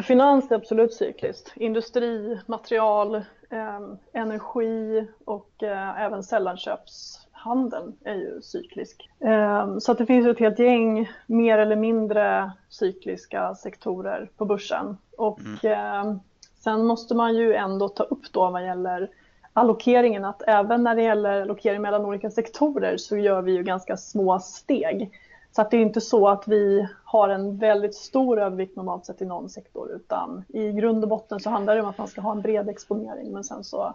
Finans 0.02 0.50
är 0.50 0.54
absolut 0.56 0.94
cykliskt. 0.94 1.52
Industri, 1.56 2.40
material, 2.46 3.14
eh, 3.50 3.80
energi 4.12 5.06
och 5.24 5.62
eh, 5.62 6.00
även 6.00 6.22
sällanköpshandeln 6.22 7.96
är 8.04 8.14
ju 8.14 8.42
cyklisk. 8.42 9.10
Eh, 9.20 9.78
så 9.78 9.94
det 9.94 10.06
finns 10.06 10.26
ett 10.26 10.38
helt 10.38 10.58
gäng 10.58 11.10
mer 11.26 11.58
eller 11.58 11.76
mindre 11.76 12.52
cykliska 12.68 13.54
sektorer 13.54 14.30
på 14.36 14.44
börsen. 14.44 14.96
Och 15.18 15.40
mm. 15.40 15.58
Ehm, 15.62 16.20
sen 16.58 16.86
måste 16.86 17.14
man 17.14 17.34
ju 17.34 17.54
ändå 17.54 17.88
ta 17.88 18.02
upp 18.02 18.32
då 18.32 18.50
vad 18.50 18.64
gäller 18.64 19.10
allokeringen 19.52 20.24
att 20.24 20.42
även 20.46 20.82
när 20.82 20.94
det 20.94 21.02
gäller 21.02 21.42
allokering 21.42 21.82
mellan 21.82 22.04
olika 22.04 22.30
sektorer 22.30 22.96
så 22.96 23.16
gör 23.16 23.42
vi 23.42 23.52
ju 23.52 23.62
ganska 23.62 23.96
små 23.96 24.38
steg. 24.38 25.10
Så 25.52 25.62
att 25.62 25.70
det 25.70 25.76
är 25.76 25.80
inte 25.80 26.00
så 26.00 26.28
att 26.28 26.48
vi 26.48 26.88
har 27.04 27.28
en 27.28 27.56
väldigt 27.58 27.94
stor 27.94 28.40
övervikt 28.40 28.76
normalt 28.76 29.06
sett 29.06 29.22
i 29.22 29.24
någon 29.24 29.48
sektor 29.48 29.90
utan 29.92 30.44
i 30.48 30.72
grund 30.72 31.04
och 31.04 31.08
botten 31.10 31.40
så 31.40 31.50
handlar 31.50 31.74
det 31.74 31.82
om 31.82 31.88
att 31.88 31.98
man 31.98 32.08
ska 32.08 32.20
ha 32.20 32.32
en 32.32 32.42
bred 32.42 32.68
exponering 32.68 33.32
men 33.32 33.44
sen 33.44 33.64
så 33.64 33.94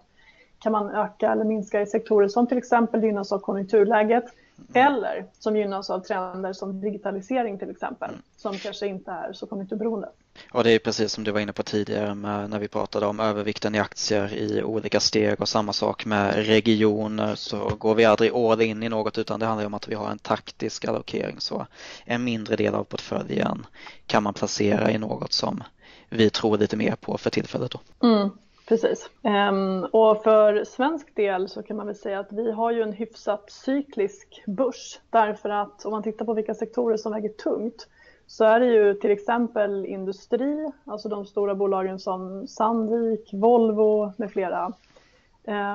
kan 0.59 0.71
man 0.71 0.89
öka 0.89 1.31
eller 1.31 1.45
minska 1.45 1.81
i 1.81 1.85
sektorer 1.85 2.27
som 2.27 2.47
till 2.47 2.57
exempel 2.57 3.03
gynnas 3.03 3.31
av 3.31 3.39
konjunkturläget 3.39 4.25
eller 4.73 5.25
som 5.39 5.55
gynnas 5.55 5.89
av 5.89 5.99
trender 5.99 6.53
som 6.53 6.81
digitalisering 6.81 7.59
till 7.59 7.69
exempel 7.69 8.09
mm. 8.09 8.21
som 8.37 8.57
kanske 8.57 8.87
inte 8.87 9.11
är 9.11 9.33
så 9.33 9.47
konjunkturberoende. 9.47 10.09
Och 10.51 10.63
det 10.63 10.71
är 10.71 10.79
precis 10.79 11.11
som 11.11 11.23
du 11.23 11.31
var 11.31 11.39
inne 11.39 11.53
på 11.53 11.63
tidigare 11.63 12.15
med, 12.15 12.49
när 12.49 12.59
vi 12.59 12.67
pratade 12.67 13.05
om 13.05 13.19
övervikten 13.19 13.75
i 13.75 13.79
aktier 13.79 14.33
i 14.33 14.63
olika 14.63 14.99
steg 14.99 15.41
och 15.41 15.49
samma 15.49 15.73
sak 15.73 16.05
med 16.05 16.35
regioner 16.35 17.35
så 17.35 17.71
går 17.79 17.95
vi 17.95 18.05
aldrig 18.05 18.31
all 18.31 18.61
in 18.61 18.83
i 18.83 18.89
något 18.89 19.17
utan 19.17 19.39
det 19.39 19.45
handlar 19.45 19.65
om 19.65 19.73
att 19.73 19.87
vi 19.87 19.95
har 19.95 20.11
en 20.11 20.19
taktisk 20.19 20.85
allokering 20.85 21.35
så 21.39 21.67
en 22.05 22.23
mindre 22.23 22.55
del 22.55 22.75
av 22.75 22.83
portföljen 22.83 23.65
kan 24.05 24.23
man 24.23 24.33
placera 24.33 24.91
i 24.91 24.97
något 24.97 25.33
som 25.33 25.63
vi 26.09 26.29
tror 26.29 26.57
lite 26.57 26.77
mer 26.77 26.95
på 26.95 27.17
för 27.17 27.29
tillfället. 27.29 27.71
Då. 27.71 28.07
Mm. 28.07 28.29
Precis. 28.67 29.09
Um, 29.21 29.83
och 29.83 30.23
för 30.23 30.63
svensk 30.63 31.15
del 31.15 31.49
så 31.49 31.63
kan 31.63 31.77
man 31.77 31.85
väl 31.85 31.95
säga 31.95 32.19
att 32.19 32.31
vi 32.31 32.51
har 32.51 32.71
ju 32.71 32.81
en 32.81 32.93
hyfsat 32.93 33.51
cyklisk 33.51 34.43
börs 34.47 34.99
därför 35.09 35.49
att 35.49 35.85
om 35.85 35.91
man 35.91 36.03
tittar 36.03 36.25
på 36.25 36.33
vilka 36.33 36.53
sektorer 36.53 36.97
som 36.97 37.11
väger 37.11 37.29
tungt 37.29 37.87
så 38.27 38.45
är 38.45 38.59
det 38.59 38.65
ju 38.65 38.93
till 38.93 39.11
exempel 39.11 39.85
industri, 39.85 40.71
alltså 40.85 41.09
de 41.09 41.25
stora 41.25 41.55
bolagen 41.55 41.99
som 41.99 42.47
Sandvik, 42.47 43.29
Volvo 43.33 44.13
med 44.17 44.31
flera. 44.31 44.73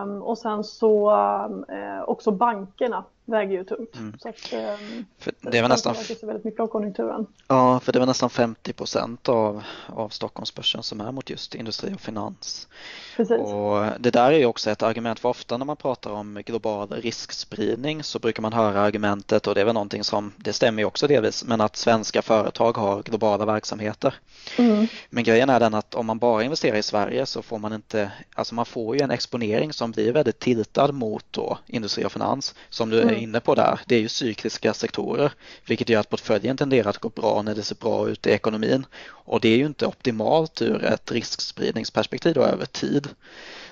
Um, 0.03 0.23
och 0.23 0.39
sen 0.39 0.65
så 0.65 1.11
ehm, 1.11 1.65
också 2.07 2.31
bankerna 2.31 3.05
väger 3.25 3.53
ju 3.53 3.65
tungt. 3.65 3.97
Mm. 3.97 4.19
Så 4.19 4.29
att, 4.29 4.53
um, 4.53 5.07
det 5.41 5.59
är 5.59 5.69
nästan... 5.69 5.95
väldigt 6.23 6.45
mycket 6.45 6.61
av 6.61 6.67
konjunkturen. 6.67 7.27
Ja, 7.49 7.81
för 7.81 7.93
det 7.93 7.99
var 7.99 8.07
nästan 8.07 8.31
50 8.31 8.73
procent 8.73 9.29
av, 9.29 9.63
av 9.87 10.09
Stockholmsbörsen 10.09 10.83
som 10.83 11.01
är 11.01 11.13
mot 11.13 11.31
just 11.31 11.55
industri 11.55 11.95
och 11.95 12.01
finans. 12.01 12.69
Precis. 13.17 13.39
Och 13.41 13.85
det 14.01 14.11
där 14.11 14.33
är 14.33 14.39
ju 14.39 14.47
också 14.47 14.71
ett 14.71 14.83
argument 14.83 15.21
för 15.21 15.29
ofta 15.29 15.57
när 15.57 15.65
man 15.65 15.77
pratar 15.77 16.11
om 16.11 16.43
global 16.47 16.89
riskspridning 16.89 18.03
så 18.03 18.19
brukar 18.19 18.43
man 18.43 18.53
höra 18.53 18.81
argumentet 18.81 19.47
och 19.47 19.55
det 19.55 19.61
är 19.61 19.65
väl 19.65 19.75
någonting 19.75 20.05
som, 20.05 20.33
det 20.37 20.53
stämmer 20.53 20.83
ju 20.83 20.87
också 20.87 21.07
delvis, 21.07 21.45
men 21.45 21.61
att 21.61 21.77
svenska 21.77 22.23
företag 22.23 22.77
har 22.77 23.03
globala 23.03 23.45
verksamheter. 23.45 24.15
Mm. 24.59 24.87
Men 25.11 25.25
grejen 25.25 25.51
är 25.51 25.61
den 25.61 25.75
att 25.75 25.95
om 25.95 26.07
man 26.07 26.19
bara 26.19 26.43
investerar 26.43 26.77
i 26.77 26.83
Sverige 26.83 27.27
så 27.27 27.43
får 27.43 27.59
man 27.59 27.73
inte, 27.73 28.13
alltså 28.35 28.55
man 28.55 28.67
får 28.67 28.97
ju 28.97 29.03
en 29.03 29.11
exponering 29.11 29.73
som 29.73 29.91
blir 29.91 30.13
väldigt 30.13 30.39
tiltad 30.39 30.93
mot 30.93 31.25
då 31.31 31.59
industri 31.67 32.05
och 32.05 32.13
finans 32.13 32.55
som 32.69 32.91
du 32.91 33.03
mm 33.03 33.22
inne 33.23 33.41
på 33.41 33.55
där. 33.55 33.81
Det 33.87 33.97
är 33.97 34.01
ju 34.01 34.09
cykliska 34.09 34.75
sektorer 34.75 35.33
vilket 35.67 35.89
gör 35.89 36.01
att 36.01 36.09
portföljen 36.09 36.57
tenderar 36.57 36.91
att 36.91 36.99
gå 36.99 37.09
bra 37.09 37.43
när 37.43 37.55
det 37.55 37.63
ser 37.63 37.77
bra 37.77 38.09
ut 38.09 38.27
i 38.27 38.31
ekonomin 38.31 38.87
och 39.09 39.41
det 39.41 39.49
är 39.49 39.57
ju 39.57 39.67
inte 39.67 39.87
optimalt 39.87 40.63
ur 40.63 40.85
ett 40.85 41.13
riskspridningsperspektiv 41.13 42.35
då 42.35 42.43
över 42.43 42.67
tid. 42.67 43.09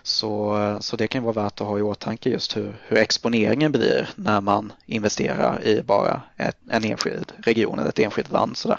Så, 0.02 0.76
så 0.80 0.97
det 0.97 1.07
kan 1.07 1.23
vara 1.23 1.33
värt 1.33 1.61
att 1.61 1.66
ha 1.66 1.78
i 1.78 1.83
åtanke 1.83 2.30
just 2.30 2.57
hur, 2.57 2.76
hur 2.88 2.97
exponeringen 2.97 3.73
blir 3.73 4.09
när 4.14 4.40
man 4.40 4.73
investerar 4.87 5.64
i 5.64 5.83
bara 5.83 6.23
ett, 6.37 6.57
en 6.71 6.85
enskild 6.85 7.33
region 7.38 7.78
eller 7.78 7.88
ett 7.88 7.99
enskilt 7.99 8.33
land. 8.33 8.57
Sådär. 8.57 8.78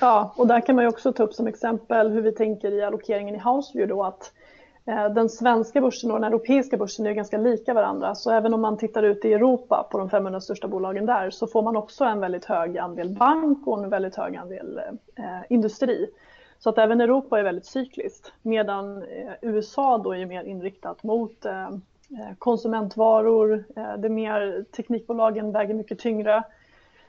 Ja, 0.00 0.34
och 0.36 0.46
där 0.46 0.66
kan 0.66 0.74
man 0.74 0.84
ju 0.84 0.88
också 0.88 1.12
ta 1.12 1.22
upp 1.22 1.34
som 1.34 1.46
exempel 1.46 2.10
hur 2.10 2.22
vi 2.22 2.32
tänker 2.32 2.72
i 2.72 2.82
allokeringen 2.82 3.34
i 3.34 3.38
Houseview 3.38 3.94
då 3.94 4.04
att 4.04 4.22
eh, 4.22 4.41
Eh, 4.86 5.08
den 5.08 5.28
svenska 5.28 5.80
börsen 5.80 6.10
och 6.10 6.20
den 6.20 6.32
europeiska 6.32 6.76
börsen 6.76 7.06
är 7.06 7.12
ganska 7.12 7.38
lika 7.38 7.74
varandra. 7.74 8.14
Så 8.14 8.30
även 8.30 8.54
om 8.54 8.60
man 8.60 8.76
tittar 8.76 9.02
ut 9.02 9.24
i 9.24 9.32
Europa 9.32 9.88
på 9.90 9.98
de 9.98 10.10
500 10.10 10.40
största 10.40 10.68
bolagen 10.68 11.06
där 11.06 11.30
så 11.30 11.46
får 11.46 11.62
man 11.62 11.76
också 11.76 12.04
en 12.04 12.20
väldigt 12.20 12.44
hög 12.44 12.78
andel 12.78 13.08
bank 13.08 13.66
och 13.66 13.84
en 13.84 13.90
väldigt 13.90 14.16
hög 14.16 14.36
andel 14.36 14.80
eh, 15.16 15.24
industri. 15.48 16.10
Så 16.58 16.70
att 16.70 16.78
även 16.78 17.00
Europa 17.00 17.38
är 17.38 17.42
väldigt 17.42 17.66
cykliskt 17.66 18.32
medan 18.42 19.02
eh, 19.02 19.32
USA 19.42 19.98
då 19.98 20.16
är 20.16 20.26
mer 20.26 20.44
inriktat 20.44 21.02
mot 21.02 21.44
eh, 21.44 21.68
eh, 21.68 22.34
konsumentvaror, 22.38 23.64
eh, 23.76 23.96
det 23.98 24.08
är 24.08 24.10
mer 24.10 24.64
teknikbolagen 24.76 25.52
väger 25.52 25.74
mycket 25.74 25.98
tyngre. 25.98 26.42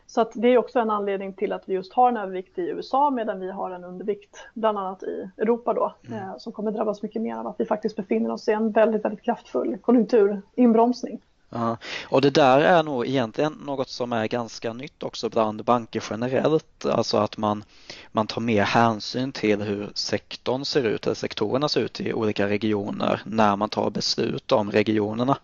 Så 0.05 0.21
att 0.21 0.31
det 0.35 0.47
är 0.47 0.57
också 0.57 0.79
en 0.79 0.89
anledning 0.89 1.33
till 1.33 1.53
att 1.53 1.69
vi 1.69 1.73
just 1.73 1.93
har 1.93 2.09
en 2.09 2.17
övervikt 2.17 2.59
i 2.59 2.61
USA 2.61 3.09
medan 3.09 3.39
vi 3.39 3.51
har 3.51 3.71
en 3.71 3.83
undervikt 3.83 4.47
bland 4.53 4.77
annat 4.77 5.03
i 5.03 5.29
Europa 5.37 5.73
då 5.73 5.93
mm. 6.07 6.39
som 6.39 6.53
kommer 6.53 6.71
drabbas 6.71 7.01
mycket 7.01 7.21
mer 7.21 7.35
av 7.35 7.47
att 7.47 7.59
vi 7.59 7.65
faktiskt 7.65 7.95
befinner 7.95 8.31
oss 8.31 8.47
i 8.47 8.51
en 8.51 8.71
väldigt, 8.71 9.05
väldigt 9.05 9.23
kraftfull 9.23 9.77
konjunkturinbromsning. 9.77 11.21
Ja, 11.53 11.77
och 12.03 12.21
det 12.21 12.29
där 12.29 12.61
är 12.61 12.83
nog 12.83 13.07
egentligen 13.07 13.53
något 13.53 13.89
som 13.89 14.13
är 14.13 14.27
ganska 14.27 14.73
nytt 14.73 15.03
också 15.03 15.29
bland 15.29 15.63
banker 15.63 16.03
generellt, 16.09 16.85
alltså 16.85 17.17
att 17.17 17.37
man, 17.37 17.63
man 18.11 18.27
tar 18.27 18.41
mer 18.41 18.63
hänsyn 18.63 19.31
till 19.31 19.61
hur 19.61 19.89
sektorn 19.93 20.65
ser 20.65 20.83
ut, 20.83 21.05
eller 21.05 21.15
sektorerna 21.15 21.69
ser 21.69 21.81
ut 21.81 22.01
i 22.01 22.13
olika 22.13 22.49
regioner 22.49 23.21
när 23.25 23.55
man 23.55 23.69
tar 23.69 23.89
beslut 23.89 24.51
om 24.51 24.71
regionerna. 24.71 25.37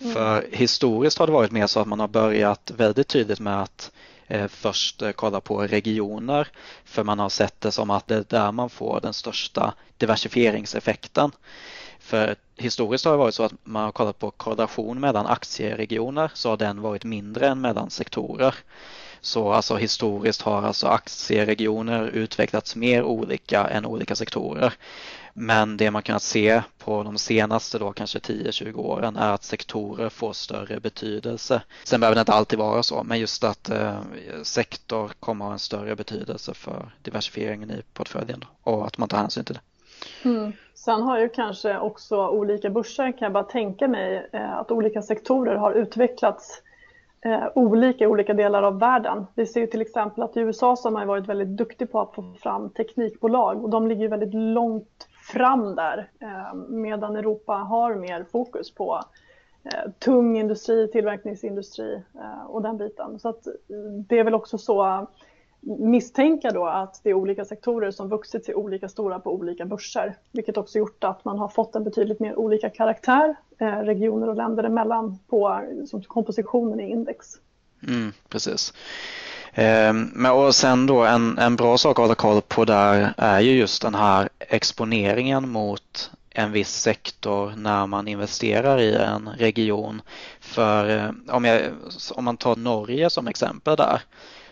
Mm. 0.00 0.14
För 0.14 0.46
historiskt 0.52 1.18
har 1.18 1.26
det 1.26 1.32
varit 1.32 1.52
mer 1.52 1.66
så 1.66 1.80
att 1.80 1.88
man 1.88 2.00
har 2.00 2.08
börjat 2.08 2.72
väldigt 2.76 3.08
tydligt 3.08 3.40
med 3.40 3.62
att 3.62 3.90
eh, 4.26 4.48
först 4.48 5.02
eh, 5.02 5.10
kolla 5.10 5.40
på 5.40 5.58
regioner 5.62 6.48
för 6.84 7.04
man 7.04 7.18
har 7.18 7.28
sett 7.28 7.60
det 7.60 7.72
som 7.72 7.90
att 7.90 8.06
det 8.06 8.14
är 8.14 8.24
där 8.28 8.52
man 8.52 8.70
får 8.70 9.00
den 9.00 9.12
största 9.12 9.74
diversifieringseffekten. 9.98 11.30
För 12.06 12.36
historiskt 12.56 13.04
har 13.04 13.12
det 13.12 13.18
varit 13.18 13.34
så 13.34 13.42
att 13.42 13.52
man 13.64 13.84
har 13.84 13.92
kollat 13.92 14.18
på 14.18 14.30
korrelation 14.30 15.00
mellan 15.00 15.26
aktieregioner 15.26 16.30
så 16.34 16.50
har 16.50 16.56
den 16.56 16.82
varit 16.82 17.04
mindre 17.04 17.48
än 17.48 17.60
mellan 17.60 17.90
sektorer. 17.90 18.54
Så 19.20 19.52
alltså 19.52 19.76
historiskt 19.76 20.42
har 20.42 20.62
alltså 20.62 20.86
aktieregioner 20.86 22.06
utvecklats 22.08 22.76
mer 22.76 23.02
olika 23.02 23.66
än 23.66 23.86
olika 23.86 24.14
sektorer. 24.14 24.72
Men 25.34 25.76
det 25.76 25.90
man 25.90 26.02
kunnat 26.02 26.22
se 26.22 26.62
på 26.78 27.02
de 27.02 27.18
senaste 27.18 27.78
då 27.78 27.92
kanske 27.92 28.18
10-20 28.18 28.74
åren 28.76 29.16
är 29.16 29.32
att 29.32 29.44
sektorer 29.44 30.08
får 30.08 30.32
större 30.32 30.80
betydelse. 30.80 31.62
Sen 31.84 32.00
behöver 32.00 32.14
det 32.14 32.20
inte 32.20 32.32
alltid 32.32 32.58
vara 32.58 32.82
så, 32.82 33.02
men 33.02 33.18
just 33.18 33.44
att 33.44 33.70
eh, 33.70 34.00
sektor 34.42 35.10
kommer 35.20 35.44
att 35.44 35.48
ha 35.48 35.52
en 35.52 35.58
större 35.58 35.96
betydelse 35.96 36.54
för 36.54 36.90
diversifieringen 37.02 37.70
i 37.70 37.82
portföljen 37.92 38.40
då, 38.40 38.70
och 38.70 38.86
att 38.86 38.98
man 38.98 39.08
tar 39.08 39.18
hänsyn 39.18 39.44
till 39.44 39.54
det. 39.54 39.60
Mm. 40.28 40.52
Sen 40.86 41.02
har 41.02 41.18
ju 41.18 41.28
kanske 41.28 41.78
också 41.78 42.28
olika 42.28 42.70
börser, 42.70 43.12
kan 43.12 43.26
jag 43.26 43.32
bara 43.32 43.44
tänka 43.44 43.88
mig, 43.88 44.28
eh, 44.32 44.58
att 44.58 44.70
olika 44.70 45.02
sektorer 45.02 45.54
har 45.54 45.72
utvecklats 45.72 46.62
eh, 47.20 47.44
olika 47.54 48.04
i 48.04 48.06
olika 48.06 48.34
delar 48.34 48.62
av 48.62 48.78
världen. 48.78 49.26
Vi 49.34 49.46
ser 49.46 49.60
ju 49.60 49.66
till 49.66 49.80
exempel 49.80 50.22
att 50.22 50.36
i 50.36 50.40
USA 50.40 50.76
så 50.76 50.88
har 50.88 50.92
man 50.92 51.06
varit 51.06 51.26
väldigt 51.26 51.48
duktig 51.48 51.92
på 51.92 52.00
att 52.00 52.14
få 52.14 52.34
fram 52.42 52.70
teknikbolag 52.70 53.64
och 53.64 53.70
de 53.70 53.86
ligger 53.86 54.08
väldigt 54.08 54.34
långt 54.34 55.08
fram 55.32 55.74
där 55.74 56.10
eh, 56.20 56.54
medan 56.68 57.16
Europa 57.16 57.52
har 57.52 57.94
mer 57.94 58.24
fokus 58.32 58.74
på 58.74 59.00
tung 59.98 60.38
industri, 60.38 60.88
tillverkningsindustri 60.88 62.02
och 62.48 62.62
den 62.62 62.76
biten. 62.76 63.18
Så 63.18 63.28
att 63.28 63.46
det 64.08 64.18
är 64.18 64.24
väl 64.24 64.34
också 64.34 64.58
så 64.58 65.06
misstänka 65.66 66.50
då 66.50 66.66
att 66.66 67.00
det 67.02 67.10
är 67.10 67.14
olika 67.14 67.44
sektorer 67.44 67.90
som 67.90 68.08
vuxit 68.08 68.44
sig 68.44 68.54
olika 68.54 68.88
stora 68.88 69.18
på 69.18 69.34
olika 69.34 69.64
börser, 69.64 70.16
vilket 70.32 70.56
också 70.56 70.78
gjort 70.78 71.04
att 71.04 71.24
man 71.24 71.38
har 71.38 71.48
fått 71.48 71.74
en 71.74 71.84
betydligt 71.84 72.20
mer 72.20 72.38
olika 72.38 72.70
karaktär 72.70 73.36
eh, 73.58 73.66
regioner 73.66 74.28
och 74.28 74.36
länder 74.36 74.64
emellan 74.64 75.18
på 75.28 75.60
som 75.86 76.02
kompositionen 76.02 76.80
i 76.80 76.90
index. 76.90 77.26
Mm, 77.88 78.12
precis. 78.28 78.72
Ehm, 79.52 80.10
men 80.14 80.32
och 80.32 80.54
sen 80.54 80.86
då 80.86 81.04
en, 81.04 81.38
en 81.38 81.56
bra 81.56 81.78
sak 81.78 81.98
att 81.98 82.02
hålla 82.02 82.14
koll 82.14 82.42
på 82.42 82.64
där 82.64 83.14
är 83.16 83.40
ju 83.40 83.50
just 83.50 83.82
den 83.82 83.94
här 83.94 84.28
exponeringen 84.38 85.48
mot 85.48 86.10
en 86.30 86.52
viss 86.52 86.80
sektor 86.80 87.52
när 87.56 87.86
man 87.86 88.08
investerar 88.08 88.78
i 88.78 88.94
en 88.94 89.28
region. 89.38 90.02
För 90.40 90.98
eh, 90.98 91.10
om, 91.28 91.44
jag, 91.44 91.62
om 92.14 92.24
man 92.24 92.36
tar 92.36 92.56
Norge 92.56 93.10
som 93.10 93.28
exempel 93.28 93.76
där 93.76 94.00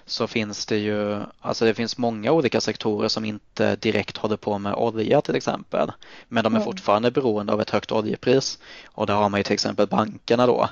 så 0.07 0.27
finns 0.27 0.67
det 0.67 0.77
ju, 0.77 1.21
alltså 1.41 1.65
det 1.65 1.75
finns 1.75 1.99
många 1.99 2.33
olika 2.33 2.61
sektorer 2.61 3.09
som 3.09 3.25
inte 3.25 3.77
direkt 3.77 4.17
håller 4.17 4.37
på 4.37 4.59
med 4.59 4.75
olja 4.75 5.21
till 5.21 5.37
exempel. 5.37 5.93
Men 6.29 6.45
de 6.45 6.53
är 6.53 6.57
mm. 6.57 6.65
fortfarande 6.65 7.11
beroende 7.11 7.53
av 7.53 7.61
ett 7.61 7.71
högt 7.71 7.93
oljepris 7.93 8.59
och 8.87 9.07
där 9.07 9.15
har 9.15 9.29
man 9.29 9.41
ju 9.41 9.45
till 9.45 9.53
exempel 9.53 9.87
bankerna 9.87 10.47
då. 10.47 10.69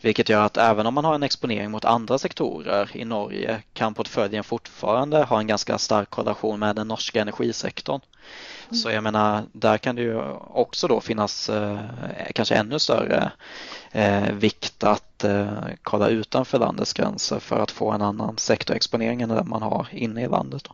Vilket 0.00 0.28
gör 0.28 0.44
att 0.44 0.56
även 0.56 0.86
om 0.86 0.94
man 0.94 1.04
har 1.04 1.14
en 1.14 1.22
exponering 1.22 1.70
mot 1.70 1.84
andra 1.84 2.18
sektorer 2.18 2.90
i 2.96 3.04
Norge 3.04 3.62
kan 3.72 3.94
portföljen 3.94 4.44
fortfarande 4.44 5.24
ha 5.24 5.38
en 5.38 5.46
ganska 5.46 5.78
stark 5.78 6.10
korrelation 6.10 6.60
med 6.60 6.76
den 6.76 6.88
norska 6.88 7.20
energisektorn. 7.20 8.00
Så 8.70 8.90
jag 8.90 9.02
menar, 9.02 9.42
där 9.52 9.78
kan 9.78 9.96
det 9.96 10.02
ju 10.02 10.20
också 10.50 10.88
då 10.88 11.00
finnas 11.00 11.48
eh, 11.48 11.78
kanske 12.34 12.54
ännu 12.54 12.78
större 12.78 13.32
eh, 13.92 14.32
vikt 14.32 14.84
att 14.84 15.07
eh, 15.24 15.58
kolla 15.82 16.08
utanför 16.08 16.58
landets 16.58 16.92
gränser 16.92 17.38
för 17.38 17.58
att 17.58 17.70
få 17.70 17.90
en 17.90 18.02
annan 18.02 18.38
sektorexponering 18.38 19.22
än 19.22 19.28
den 19.28 19.48
man 19.48 19.62
har 19.62 19.88
inne 19.92 20.22
i 20.22 20.28
landet. 20.28 20.68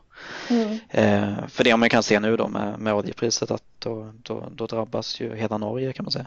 Mm. 0.50 0.78
Eh, 0.88 1.46
för 1.48 1.64
det 1.64 1.76
man 1.76 1.88
kan 1.88 2.02
se 2.02 2.20
nu 2.20 2.36
då 2.36 2.48
med, 2.48 2.78
med 2.78 2.94
oljepriset 2.94 3.50
att 3.50 3.64
då, 3.78 4.12
då, 4.22 4.44
då 4.50 4.66
drabbas 4.66 5.20
ju 5.20 5.36
hela 5.36 5.58
Norge 5.58 5.92
kan 5.92 6.04
man 6.04 6.12
säga. 6.12 6.26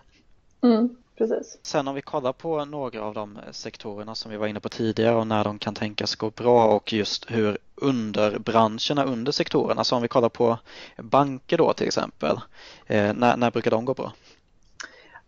Mm. 0.61 0.89
Precis. 1.17 1.57
Sen 1.61 1.87
om 1.87 1.95
vi 1.95 2.01
kollar 2.01 2.33
på 2.33 2.65
några 2.65 3.01
av 3.01 3.13
de 3.13 3.39
sektorerna 3.51 4.15
som 4.15 4.31
vi 4.31 4.37
var 4.37 4.47
inne 4.47 4.59
på 4.59 4.69
tidigare 4.69 5.15
och 5.15 5.27
när 5.27 5.43
de 5.43 5.59
kan 5.59 5.73
tänkas 5.73 6.15
gå 6.15 6.29
bra 6.29 6.65
och 6.65 6.93
just 6.93 7.31
hur 7.31 7.57
underbranscherna 7.75 9.03
under 9.03 9.31
sektorerna, 9.31 9.83
så 9.83 9.95
om 9.95 10.01
vi 10.01 10.07
kollar 10.07 10.29
på 10.29 10.57
banker 10.97 11.57
då 11.57 11.73
till 11.73 11.87
exempel, 11.87 12.39
eh, 12.87 13.13
när, 13.13 13.37
när 13.37 13.51
brukar 13.51 13.71
de 13.71 13.85
gå 13.85 13.93
bra? 13.93 14.13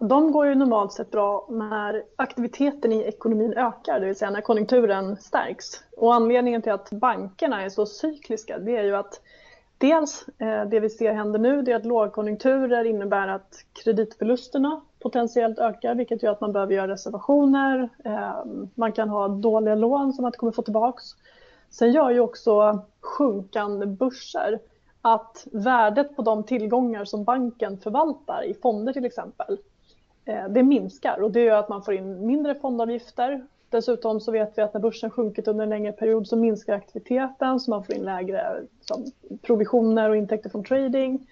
De 0.01 0.31
går 0.31 0.47
ju 0.47 0.55
normalt 0.55 0.93
sett 0.93 1.11
bra 1.11 1.47
när 1.49 2.03
aktiviteten 2.15 2.91
i 2.91 3.01
ekonomin 3.01 3.53
ökar, 3.53 3.99
det 3.99 4.05
vill 4.05 4.15
säga 4.15 4.31
när 4.31 4.41
konjunkturen 4.41 5.17
stärks. 5.17 5.83
Och 5.97 6.13
anledningen 6.13 6.61
till 6.61 6.71
att 6.71 6.91
bankerna 6.91 7.61
är 7.61 7.69
så 7.69 7.85
cykliska, 7.85 8.59
det 8.59 8.77
är 8.77 8.83
ju 8.83 8.95
att 8.95 9.21
dels 9.77 10.25
eh, 10.37 10.65
det 10.65 10.79
vi 10.79 10.89
ser 10.89 11.13
händer 11.13 11.39
nu, 11.39 11.61
det 11.61 11.71
är 11.71 11.75
att 11.75 11.85
lågkonjunkturer 11.85 12.83
innebär 12.83 13.27
att 13.27 13.65
kreditförlusterna 13.83 14.81
potentiellt 14.99 15.59
ökar, 15.59 15.95
vilket 15.95 16.23
gör 16.23 16.31
att 16.31 16.41
man 16.41 16.53
behöver 16.53 16.73
göra 16.73 16.91
reservationer. 16.91 17.89
Eh, 18.05 18.45
man 18.75 18.91
kan 18.91 19.09
ha 19.09 19.27
dåliga 19.27 19.75
lån 19.75 20.13
som 20.13 20.21
man 20.21 20.29
inte 20.29 20.37
kommer 20.37 20.51
få 20.51 20.61
tillbaks. 20.61 21.03
Sen 21.69 21.91
gör 21.91 22.09
ju 22.09 22.19
också 22.19 22.79
sjunkande 23.01 23.85
börser 23.85 24.59
att 25.01 25.47
värdet 25.51 26.15
på 26.15 26.21
de 26.21 26.43
tillgångar 26.43 27.05
som 27.05 27.23
banken 27.23 27.77
förvaltar 27.77 28.43
i 28.43 28.53
fonder 28.53 28.93
till 28.93 29.05
exempel, 29.05 29.57
det 30.49 30.63
minskar 30.63 31.21
och 31.21 31.31
det 31.31 31.41
gör 31.41 31.57
att 31.57 31.69
man 31.69 31.83
får 31.83 31.93
in 31.93 32.25
mindre 32.25 32.55
fondavgifter. 32.55 33.45
Dessutom 33.69 34.21
så 34.21 34.31
vet 34.31 34.57
vi 34.57 34.61
att 34.61 34.73
när 34.73 34.81
börsen 34.81 35.11
sjunkit 35.11 35.47
under 35.47 35.63
en 35.63 35.69
längre 35.69 35.91
period 35.91 36.27
så 36.27 36.35
minskar 36.35 36.73
aktiviteten 36.73 37.59
så 37.59 37.71
man 37.71 37.83
får 37.83 37.95
in 37.95 38.05
lägre 38.05 38.61
som, 38.81 39.05
provisioner 39.41 40.09
och 40.09 40.17
intäkter 40.17 40.49
från 40.49 40.63
trading. 40.63 41.27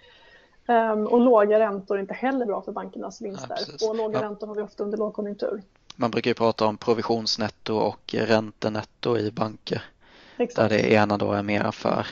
Um, 0.68 1.08
och 1.08 1.22
låga 1.22 1.60
räntor 1.60 1.98
är 1.98 2.02
inte 2.02 2.14
heller 2.14 2.46
bra 2.46 2.62
för 2.62 2.72
bankernas 2.72 3.22
vinster. 3.22 3.58
Ja, 3.80 3.90
och 3.90 3.96
låga 3.96 4.20
ja. 4.20 4.26
räntor 4.26 4.48
har 4.48 4.56
vi 4.56 4.62
ofta 4.62 4.84
under 4.84 4.98
lågkonjunktur. 4.98 5.62
Man 5.96 6.12
brukar 6.12 6.32
ju 6.32 6.36
prata 6.36 6.66
om 6.66 6.78
provisionsnetto 6.78 7.76
och 7.76 8.14
räntenetto 8.14 9.18
i 9.18 9.32
banker. 9.32 9.84
Exakt. 10.38 10.70
Där 10.70 10.78
det 10.78 10.94
ena 10.94 11.18
då 11.18 11.32
är 11.32 11.44
mera 11.44 11.72
för 11.72 12.08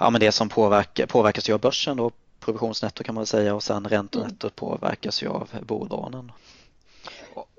ja, 0.00 0.10
men 0.10 0.20
det 0.20 0.32
som 0.32 0.48
påverkar, 0.48 1.06
påverkas 1.06 1.48
ju 1.48 1.52
av 1.52 1.60
börsen 1.60 1.96
då, 1.96 2.10
provisionsnetto 2.46 3.04
kan 3.04 3.14
man 3.14 3.26
säga 3.26 3.54
och 3.54 3.62
sen 3.62 3.84
räntenettot 3.84 4.60
mm. 4.60 4.78
påverkas 4.78 5.22
ju 5.22 5.28
av 5.28 5.48
bolånen. 5.62 6.32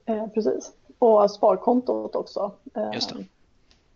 Eh, 0.05 0.27
precis, 0.27 0.71
och 0.99 1.31
sparkontot 1.31 2.15
också. 2.15 2.51
Eh, 2.75 2.89
Just 2.93 3.09
det 3.09 3.25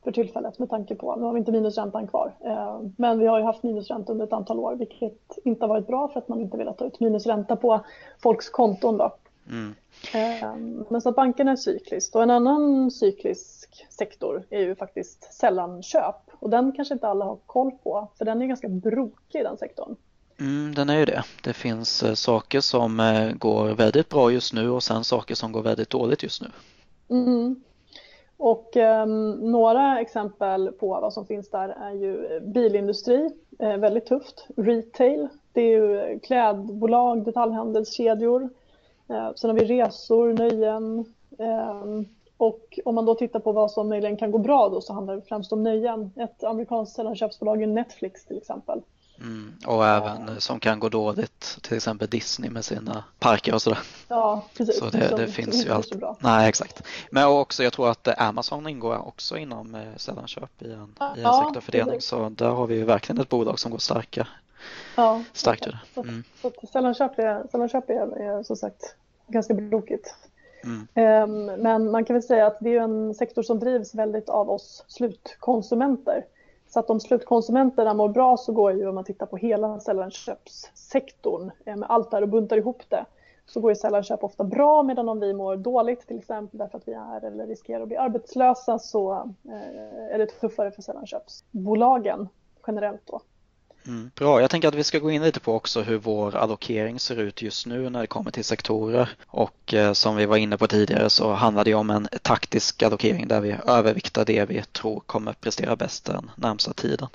för 0.03 0.11
tillfället 0.11 0.59
med 0.59 0.69
tanke 0.69 0.95
på, 0.95 1.15
nu 1.15 1.23
har 1.23 1.33
vi 1.33 1.39
inte 1.39 1.51
minusräntan 1.51 2.07
kvar, 2.07 2.33
eh, 2.45 2.81
men 2.97 3.19
vi 3.19 3.27
har 3.27 3.39
ju 3.39 3.45
haft 3.45 3.63
minusränta 3.63 4.11
under 4.11 4.25
ett 4.25 4.33
antal 4.33 4.59
år 4.59 4.75
vilket 4.75 5.37
inte 5.43 5.63
har 5.63 5.69
varit 5.69 5.87
bra 5.87 6.07
för 6.07 6.19
att 6.19 6.27
man 6.27 6.41
inte 6.41 6.57
velat 6.57 6.77
ta 6.77 6.85
ut 6.85 6.99
minusränta 6.99 7.55
på 7.55 7.85
folks 8.23 8.49
konton. 8.49 8.97
Då. 8.97 9.15
Mm. 9.49 9.75
Eh, 10.13 10.55
men 10.89 11.01
så 11.01 11.09
att 11.09 11.15
bankerna 11.15 11.51
är 11.51 11.55
cykliskt 11.55 12.15
och 12.15 12.23
en 12.23 12.29
annan 12.29 12.91
cyklisk 12.91 13.85
sektor 13.89 14.43
är 14.49 14.59
ju 14.59 14.75
faktiskt 14.75 15.33
sällanköp 15.33 16.15
och 16.39 16.49
den 16.49 16.71
kanske 16.71 16.93
inte 16.93 17.07
alla 17.07 17.25
har 17.25 17.37
koll 17.45 17.71
på 17.83 18.07
för 18.17 18.25
den 18.25 18.41
är 18.41 18.45
ganska 18.45 18.69
brokig 18.69 19.43
den 19.43 19.57
sektorn. 19.57 19.95
Mm, 20.41 20.75
den 20.75 20.89
är 20.89 20.99
ju 20.99 21.05
det. 21.05 21.23
Det 21.43 21.53
finns 21.53 22.03
eh, 22.03 22.13
saker 22.13 22.59
som 22.59 22.99
eh, 22.99 23.33
går 23.33 23.67
väldigt 23.67 24.09
bra 24.09 24.31
just 24.31 24.53
nu 24.53 24.69
och 24.69 24.83
sen 24.83 25.03
saker 25.03 25.35
som 25.35 25.51
går 25.51 25.61
väldigt 25.61 25.89
dåligt 25.89 26.23
just 26.23 26.41
nu. 26.41 26.47
Mm. 27.09 27.63
Och 28.37 28.77
eh, 28.77 29.05
några 29.39 29.99
exempel 29.99 30.71
på 30.71 30.87
vad 30.87 31.13
som 31.13 31.25
finns 31.25 31.49
där 31.49 31.69
är 31.69 31.91
ju 31.91 32.25
eh, 32.25 32.39
bilindustri, 32.39 33.29
eh, 33.59 33.77
väldigt 33.77 34.05
tufft. 34.05 34.47
Retail, 34.57 35.27
det 35.53 35.61
är 35.61 35.69
ju 35.69 36.19
klädbolag, 36.19 37.25
detaljhandelskedjor. 37.25 38.49
Eh, 39.09 39.33
sen 39.35 39.49
har 39.49 39.57
vi 39.57 39.65
resor, 39.65 40.33
nöjen. 40.33 41.05
Eh, 41.39 41.85
och 42.37 42.79
om 42.85 42.95
man 42.95 43.05
då 43.05 43.15
tittar 43.15 43.39
på 43.39 43.51
vad 43.51 43.71
som 43.71 43.89
möjligen 43.89 44.17
kan 44.17 44.31
gå 44.31 44.37
bra 44.37 44.69
då 44.69 44.81
så 44.81 44.93
handlar 44.93 45.15
det 45.15 45.21
främst 45.21 45.53
om 45.53 45.63
nöjen. 45.63 46.11
Ett 46.15 46.43
amerikanskt 46.43 46.95
sällanköpsbolag 46.95 47.63
är 47.63 47.67
Netflix 47.67 48.25
till 48.25 48.37
exempel. 48.37 48.81
Mm, 49.21 49.53
och 49.65 49.87
även 49.87 50.41
som 50.41 50.59
kan 50.59 50.79
gå 50.79 50.89
dåligt, 50.89 51.57
till 51.61 51.77
exempel 51.77 52.07
Disney 52.07 52.49
med 52.49 52.65
sina 52.65 53.03
parker 53.19 53.53
och 53.53 53.61
sådär. 53.61 53.79
Ja, 54.07 54.45
precis. 54.57 54.79
Så 54.79 54.89
det, 54.89 55.13
det 55.17 55.27
finns 55.27 55.65
ju 55.65 55.71
allt. 55.71 55.93
Nej, 56.19 56.49
exakt. 56.49 56.83
Men 57.11 57.27
också, 57.27 57.63
jag 57.63 57.73
tror 57.73 57.89
att 57.89 58.19
Amazon 58.21 58.67
ingår 58.67 59.07
också 59.07 59.37
inom 59.37 59.75
eh, 59.75 59.81
sällanköp 59.97 60.61
i 60.61 60.71
en, 60.71 60.95
ja, 60.99 61.13
i 61.17 61.23
en 61.23 61.33
sektorfördelning. 61.33 61.95
Precis. 61.95 62.09
Så 62.09 62.29
där 62.29 62.49
har 62.49 62.67
vi 62.67 62.75
ju 62.75 62.85
verkligen 62.85 63.21
ett 63.21 63.29
bolag 63.29 63.59
som 63.59 63.71
går 63.71 63.77
starka. 63.77 64.27
Ja, 64.95 65.23
starkt 65.33 65.63
det. 65.63 66.01
Mm. 66.01 66.23
Så, 66.41 66.51
så 66.61 66.67
sällanköp, 66.67 67.19
är, 67.19 67.47
sällanköp 67.51 67.89
är, 67.89 68.21
är 68.21 68.43
som 68.43 68.55
sagt 68.55 68.95
ganska 69.27 69.53
brokigt. 69.53 70.15
Mm. 70.63 70.87
Um, 71.23 71.45
men 71.45 71.91
man 71.91 72.05
kan 72.05 72.13
väl 72.13 72.23
säga 72.23 72.47
att 72.47 72.57
det 72.59 72.75
är 72.75 72.81
en 72.81 73.13
sektor 73.13 73.43
som 73.43 73.59
drivs 73.59 73.95
väldigt 73.95 74.29
av 74.29 74.49
oss 74.49 74.83
slutkonsumenter. 74.87 76.25
Så 76.73 76.79
att 76.79 76.89
om 76.89 76.99
slutkonsumenterna 76.99 77.93
mår 77.93 78.09
bra 78.09 78.37
så 78.37 78.53
går 78.53 78.71
ju 78.71 78.87
om 78.87 78.95
man 78.95 79.03
tittar 79.03 79.25
på 79.25 79.37
hela 79.37 79.79
sällanköpssektorn 79.79 81.51
eh, 81.65 81.75
med 81.75 81.91
allt 81.91 82.11
där 82.11 82.21
och 82.21 82.29
buntar 82.29 82.57
ihop 82.57 82.83
det 82.89 83.05
så 83.45 83.59
går 83.59 83.71
ju 83.71 83.75
sällanköp 83.75 84.23
ofta 84.23 84.43
bra 84.43 84.83
medan 84.83 85.09
om 85.09 85.19
vi 85.19 85.33
mår 85.33 85.55
dåligt 85.55 86.07
till 86.07 86.17
exempel 86.17 86.57
därför 86.57 86.77
att 86.77 86.87
vi 86.87 86.93
är 86.93 87.25
eller 87.25 87.47
riskerar 87.47 87.81
att 87.81 87.87
bli 87.87 87.97
arbetslösa 87.97 88.79
så 88.79 89.13
eh, 89.45 90.13
är 90.13 90.17
det 90.17 90.25
tuffare 90.25 90.71
för 90.71 90.81
sällanköpsbolagen 90.81 92.29
generellt 92.67 93.01
då. 93.05 93.21
Mm, 93.87 94.11
bra, 94.15 94.41
jag 94.41 94.49
tänker 94.49 94.67
att 94.67 94.75
vi 94.75 94.83
ska 94.83 94.99
gå 94.99 95.11
in 95.11 95.23
lite 95.23 95.39
på 95.39 95.53
också 95.53 95.81
hur 95.81 95.97
vår 95.97 96.35
allokering 96.35 96.99
ser 96.99 97.19
ut 97.19 97.41
just 97.41 97.65
nu 97.65 97.89
när 97.89 98.01
det 98.01 98.07
kommer 98.07 98.31
till 98.31 98.45
sektorer 98.45 99.09
och 99.27 99.73
eh, 99.73 99.93
som 99.93 100.15
vi 100.15 100.25
var 100.25 100.37
inne 100.37 100.57
på 100.57 100.67
tidigare 100.67 101.09
så 101.09 101.33
handlar 101.33 101.65
det 101.65 101.73
om 101.73 101.89
en 101.89 102.07
taktisk 102.21 102.83
allokering 102.83 103.27
där 103.27 103.41
vi 103.41 103.55
överviktar 103.67 104.25
det 104.25 104.45
vi 104.45 104.63
tror 104.63 104.99
kommer 104.99 105.33
prestera 105.33 105.75
bäst 105.75 106.05
den 106.05 106.31
närmsta 106.35 106.73
tiden. 106.73 107.07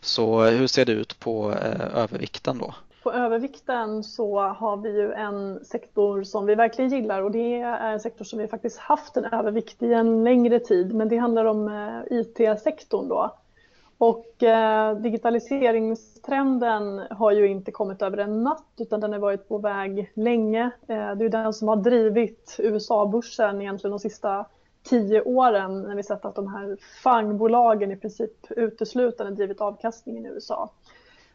Så 0.00 0.42
hur 0.42 0.66
ser 0.66 0.84
det 0.84 0.92
ut 0.92 1.20
på 1.20 1.52
eh, 1.52 1.96
övervikten 2.02 2.58
då? 2.58 2.74
På 3.02 3.12
övervikten 3.12 4.04
så 4.04 4.40
har 4.40 4.76
vi 4.76 4.88
ju 4.88 5.12
en 5.12 5.64
sektor 5.64 6.22
som 6.22 6.46
vi 6.46 6.54
verkligen 6.54 6.90
gillar 6.90 7.22
och 7.22 7.30
det 7.30 7.60
är 7.60 7.92
en 7.92 8.00
sektor 8.00 8.24
som 8.24 8.38
vi 8.38 8.48
faktiskt 8.48 8.78
haft 8.78 9.16
en 9.16 9.24
övervikt 9.24 9.82
i 9.82 9.92
en 9.92 10.24
längre 10.24 10.60
tid 10.60 10.94
men 10.94 11.08
det 11.08 11.16
handlar 11.16 11.44
om 11.44 11.68
eh, 11.68 12.18
IT-sektorn 12.18 13.08
då. 13.08 13.34
Och 13.98 14.42
eh, 14.42 14.96
digitaliseringstrenden 14.96 17.02
har 17.10 17.32
ju 17.32 17.48
inte 17.48 17.72
kommit 17.72 18.02
över 18.02 18.18
en 18.18 18.42
natt 18.42 18.72
utan 18.76 19.00
den 19.00 19.12
har 19.12 19.18
varit 19.18 19.48
på 19.48 19.58
väg 19.58 20.12
länge. 20.14 20.64
Eh, 20.64 21.14
det 21.14 21.24
är 21.24 21.28
den 21.28 21.52
som 21.52 21.68
har 21.68 21.76
drivit 21.76 22.56
USA-börsen 22.58 23.60
egentligen 23.60 23.90
de 23.90 23.98
sista 23.98 24.46
tio 24.82 25.22
åren 25.22 25.82
när 25.82 25.94
vi 25.94 26.02
sett 26.02 26.24
att 26.24 26.34
de 26.34 26.48
här 26.48 26.76
fangbolagen 27.02 27.90
i 27.90 27.96
princip 27.96 28.50
uteslutande 28.50 29.32
drivit 29.32 29.60
avkastningen 29.60 30.26
i 30.26 30.28
USA. 30.28 30.70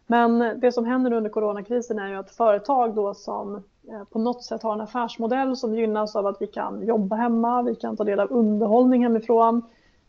Men 0.07 0.59
det 0.59 0.71
som 0.71 0.85
händer 0.85 1.13
under 1.13 1.29
coronakrisen 1.29 1.99
är 1.99 2.09
ju 2.09 2.15
att 2.15 2.31
företag 2.31 2.95
då 2.95 3.13
som 3.13 3.55
eh, 3.55 4.03
på 4.11 4.19
något 4.19 4.43
sätt 4.43 4.63
har 4.63 4.73
en 4.73 4.81
affärsmodell 4.81 5.57
som 5.57 5.75
gynnas 5.75 6.15
av 6.15 6.27
att 6.27 6.41
vi 6.41 6.47
kan 6.47 6.87
jobba 6.87 7.15
hemma, 7.15 7.61
vi 7.61 7.75
kan 7.75 7.97
ta 7.97 8.03
del 8.03 8.19
av 8.19 8.31
underhållning 8.31 9.03
hemifrån, 9.03 9.61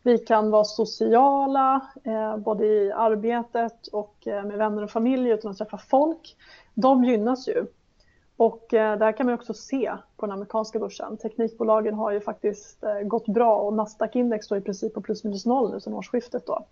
vi 0.03 0.17
kan 0.17 0.51
vara 0.51 0.63
sociala 0.63 1.81
eh, 2.03 2.37
både 2.37 2.65
i 2.65 2.91
arbetet 2.91 3.87
och 3.87 4.27
eh, 4.27 4.43
med 4.43 4.57
vänner 4.57 4.83
och 4.83 4.91
familj 4.91 5.29
utan 5.29 5.51
att 5.51 5.57
träffa 5.57 5.77
folk. 5.77 6.35
De 6.73 7.03
gynnas 7.03 7.47
ju. 7.47 7.65
Och 8.37 8.73
eh, 8.73 8.97
där 8.97 9.11
kan 9.11 9.25
man 9.25 9.35
också 9.35 9.53
se 9.53 9.91
på 10.17 10.25
den 10.25 10.33
amerikanska 10.33 10.79
börsen. 10.79 11.17
Teknikbolagen 11.17 11.93
har 11.93 12.11
ju 12.11 12.21
faktiskt 12.21 12.83
eh, 12.83 12.99
gått 12.99 13.25
bra 13.25 13.55
och 13.55 13.73
Nasdaq-index 13.73 14.45
står 14.45 14.57
i 14.57 14.61
princip 14.61 14.93
på 14.93 15.01
plus 15.01 15.23
minus 15.23 15.45
noll 15.45 15.71
nu 15.71 15.79
sedan 15.79 15.93
årsskiftet. 15.93 16.45
Då. 16.45 16.65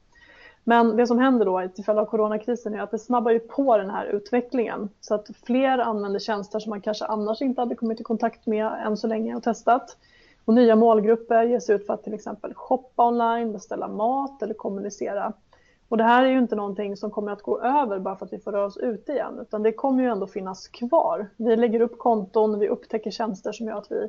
Men 0.63 0.97
det 0.97 1.07
som 1.07 1.19
händer 1.19 1.45
då 1.45 1.67
till 1.75 1.83
följd 1.83 1.99
av 1.99 2.05
coronakrisen 2.05 2.73
är 2.73 2.81
att 2.81 2.91
det 2.91 2.99
snabbar 2.99 3.31
ju 3.31 3.39
på 3.39 3.77
den 3.77 3.89
här 3.89 4.05
utvecklingen 4.05 4.89
så 4.99 5.15
att 5.15 5.27
fler 5.43 5.77
använder 5.77 6.19
tjänster 6.19 6.59
som 6.59 6.69
man 6.69 6.81
kanske 6.81 7.05
annars 7.05 7.41
inte 7.41 7.61
hade 7.61 7.75
kommit 7.75 7.99
i 7.99 8.03
kontakt 8.03 8.45
med 8.45 8.71
än 8.85 8.97
så 8.97 9.07
länge 9.07 9.35
och 9.35 9.43
testat. 9.43 9.97
Och 10.49 10.55
nya 10.55 10.75
målgrupper 10.75 11.43
ges 11.43 11.69
ut 11.69 11.85
för 11.85 11.93
att 11.93 12.03
till 12.03 12.13
exempel 12.13 12.53
shoppa 12.53 13.07
online, 13.07 13.53
beställa 13.53 13.87
mat 13.87 14.43
eller 14.43 14.53
kommunicera. 14.53 15.33
Och 15.89 15.97
det 15.97 16.03
här 16.03 16.25
är 16.25 16.29
ju 16.29 16.39
inte 16.39 16.55
någonting 16.55 16.97
som 16.97 17.11
kommer 17.11 17.31
att 17.31 17.41
gå 17.41 17.61
över 17.61 17.99
bara 17.99 18.15
för 18.15 18.25
att 18.25 18.33
vi 18.33 18.39
får 18.39 18.51
röra 18.51 18.65
oss 18.65 18.77
ute 18.77 19.11
igen, 19.11 19.39
utan 19.41 19.63
det 19.63 19.71
kommer 19.71 20.03
ju 20.03 20.09
ändå 20.09 20.27
finnas 20.27 20.67
kvar. 20.67 21.29
Vi 21.37 21.55
lägger 21.55 21.81
upp 21.81 21.97
konton, 21.97 22.59
vi 22.59 22.69
upptäcker 22.69 23.11
tjänster 23.11 23.51
som 23.51 23.67
gör 23.67 23.77
att 23.77 23.91
vi 23.91 24.07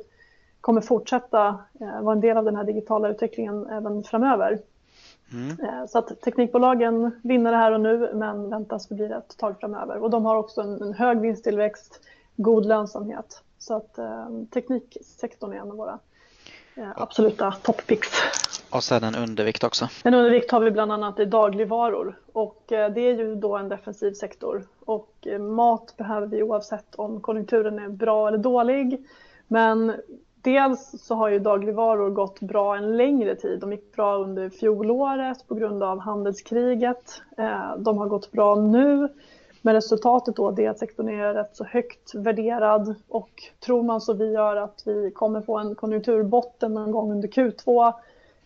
kommer 0.61 0.81
fortsätta 0.81 1.47
eh, 1.79 2.01
vara 2.01 2.15
en 2.15 2.21
del 2.21 2.37
av 2.37 2.45
den 2.45 2.55
här 2.55 2.63
digitala 2.63 3.09
utvecklingen 3.09 3.67
även 3.67 4.03
framöver. 4.03 4.59
Mm. 5.33 5.59
Eh, 5.59 5.85
så 5.87 5.97
att 5.97 6.21
teknikbolagen 6.21 7.11
vinner 7.23 7.51
det 7.51 7.57
här 7.57 7.71
och 7.71 7.81
nu 7.81 8.11
men 8.13 8.49
väntas 8.49 8.89
bli 8.89 9.07
det 9.07 9.15
ett 9.15 9.37
tag 9.37 9.59
framöver. 9.59 9.97
Och 9.97 10.09
de 10.09 10.25
har 10.25 10.35
också 10.35 10.61
en, 10.61 10.81
en 10.81 10.93
hög 10.93 11.19
vinsttillväxt, 11.19 11.99
god 12.35 12.65
lönsamhet. 12.65 13.43
Så 13.57 13.73
att 13.73 13.97
eh, 13.97 14.27
tekniksektorn 14.53 15.53
är 15.53 15.57
en 15.57 15.71
av 15.71 15.77
våra 15.77 15.99
absoluta 16.95 17.51
toppicks. 17.51 18.09
Och 18.69 18.83
sen 18.83 19.03
en 19.03 19.15
undervikt 19.15 19.63
också. 19.63 19.87
En 20.03 20.13
undervikt 20.13 20.51
har 20.51 20.59
vi 20.59 20.71
bland 20.71 20.91
annat 20.91 21.19
i 21.19 21.25
dagligvaror 21.25 22.19
och 22.33 22.71
eh, 22.71 22.93
det 22.93 23.01
är 23.01 23.17
ju 23.17 23.35
då 23.35 23.57
en 23.57 23.69
defensiv 23.69 24.13
sektor. 24.13 24.63
Och 24.85 25.13
eh, 25.21 25.39
mat 25.39 25.93
behöver 25.97 26.27
vi 26.27 26.43
oavsett 26.43 26.95
om 26.95 27.21
konjunkturen 27.21 27.79
är 27.79 27.89
bra 27.89 28.27
eller 28.27 28.37
dålig. 28.37 29.07
Men 29.47 29.93
dels 30.41 31.03
så 31.03 31.15
har 31.15 31.29
ju 31.29 31.39
dagligvaror 31.39 32.09
gått 32.09 32.39
bra 32.39 32.77
en 32.77 32.97
längre 32.97 33.35
tid. 33.35 33.59
De 33.59 33.71
gick 33.71 33.95
bra 33.95 34.17
under 34.17 34.49
fjolåret 34.49 35.47
på 35.47 35.55
grund 35.55 35.83
av 35.83 35.99
handelskriget. 35.99 37.21
Eh, 37.37 37.77
de 37.77 37.97
har 37.97 38.07
gått 38.07 38.31
bra 38.31 38.55
nu. 38.55 39.09
Men 39.61 39.73
resultatet 39.73 40.35
då 40.35 40.61
är 40.61 40.69
att 40.69 40.79
sektorn 40.79 41.09
är 41.09 41.33
rätt 41.33 41.55
så 41.55 41.63
högt 41.63 42.15
värderad 42.15 42.95
och 43.07 43.43
tror 43.59 43.83
man 43.83 44.01
så 44.01 44.13
vi 44.13 44.31
gör 44.31 44.55
att 44.55 44.83
vi 44.85 45.11
kommer 45.11 45.41
få 45.41 45.57
en 45.57 45.75
konjunkturbotten 45.75 46.73
någon 46.73 46.91
gång 46.91 47.11
under 47.11 47.27
Q2 47.27 47.93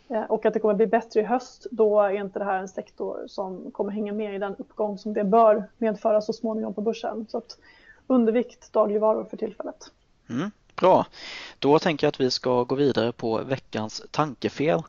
eh, 0.07 0.23
och 0.23 0.45
att 0.45 0.53
det 0.53 0.59
kommer 0.59 0.73
bli 0.73 0.87
bättre 0.87 1.19
i 1.19 1.23
höst, 1.23 1.67
då 1.71 2.01
är 2.01 2.09
inte 2.09 2.39
det 2.39 2.45
här 2.45 2.59
en 2.59 2.67
sektor 2.67 3.23
som 3.27 3.71
kommer 3.71 3.91
hänga 3.91 4.13
med 4.13 4.35
i 4.35 4.37
den 4.37 4.55
uppgång 4.55 4.97
som 4.97 5.13
det 5.13 5.23
bör 5.23 5.63
medföra 5.77 6.21
så 6.21 6.33
småningom 6.33 6.73
på 6.73 6.81
börsen. 6.81 7.25
Så 7.29 7.37
att 7.37 7.57
undervikt 8.07 8.73
dagligvaror 8.73 9.23
för 9.23 9.37
tillfället. 9.37 9.91
Mm. 10.29 10.51
Bra, 10.75 11.05
då 11.59 11.79
tänker 11.79 12.07
jag 12.07 12.09
att 12.09 12.19
vi 12.19 12.31
ska 12.31 12.63
gå 12.63 12.75
vidare 12.75 13.11
på 13.11 13.37
veckans 13.37 14.03
tankefel 14.11 14.81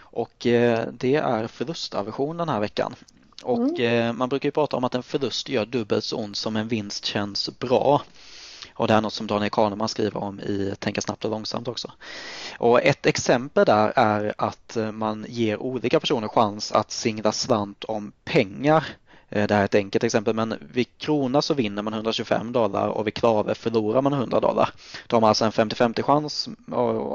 och 0.00 0.46
eh, 0.46 0.88
det 0.92 1.16
är 1.16 1.46
förlustaversion 1.46 2.36
den 2.36 2.48
här 2.48 2.60
veckan. 2.60 2.94
Och 3.42 3.78
mm. 3.78 4.08
Eh, 4.08 4.12
man 4.12 4.28
brukar 4.28 4.46
ju 4.46 4.50
prata 4.52 4.76
om 4.76 4.84
att 4.84 4.94
en 4.94 5.02
förlust 5.02 5.48
gör 5.48 5.66
dubbelt 5.66 6.04
så 6.04 6.16
ont 6.16 6.36
som 6.36 6.56
en 6.56 6.68
vinst 6.68 7.04
känns 7.04 7.58
bra. 7.58 8.02
Och 8.74 8.88
det 8.88 8.94
är 8.94 9.00
något 9.00 9.12
som 9.12 9.26
Daniel 9.26 9.50
Kahneman 9.50 9.88
skriver 9.88 10.16
om 10.16 10.40
i 10.40 10.74
Tänka 10.78 11.00
snabbt 11.00 11.24
och 11.24 11.30
långsamt 11.30 11.68
också. 11.68 11.92
Och 12.58 12.82
ett 12.82 13.06
exempel 13.06 13.64
där 13.64 13.92
är 13.96 14.34
att 14.38 14.76
man 14.92 15.26
ger 15.28 15.62
olika 15.62 16.00
personer 16.00 16.28
chans 16.28 16.72
att 16.72 16.90
singla 16.90 17.32
slant 17.32 17.84
om 17.84 18.12
pengar 18.24 18.84
Eh, 18.84 19.07
Eh, 19.30 19.46
det 19.46 19.54
här 19.54 19.60
är 19.60 19.64
ett 19.64 19.74
enkelt 19.74 20.04
exempel 20.04 20.34
men 20.34 20.54
vid 20.72 20.86
krona 20.98 21.42
så 21.42 21.54
vinner 21.54 21.82
man 21.82 21.94
125 21.94 22.52
dollar 22.52 22.88
och 22.88 23.06
vid 23.06 23.14
klave 23.14 23.54
förlorar 23.54 24.02
man 24.02 24.12
100 24.12 24.40
dollar. 24.40 24.70
Då 25.06 25.16
har 25.16 25.20
man 25.20 25.28
alltså 25.28 25.44
en 25.44 25.52
50-50 25.52 26.02
chans 26.02 26.48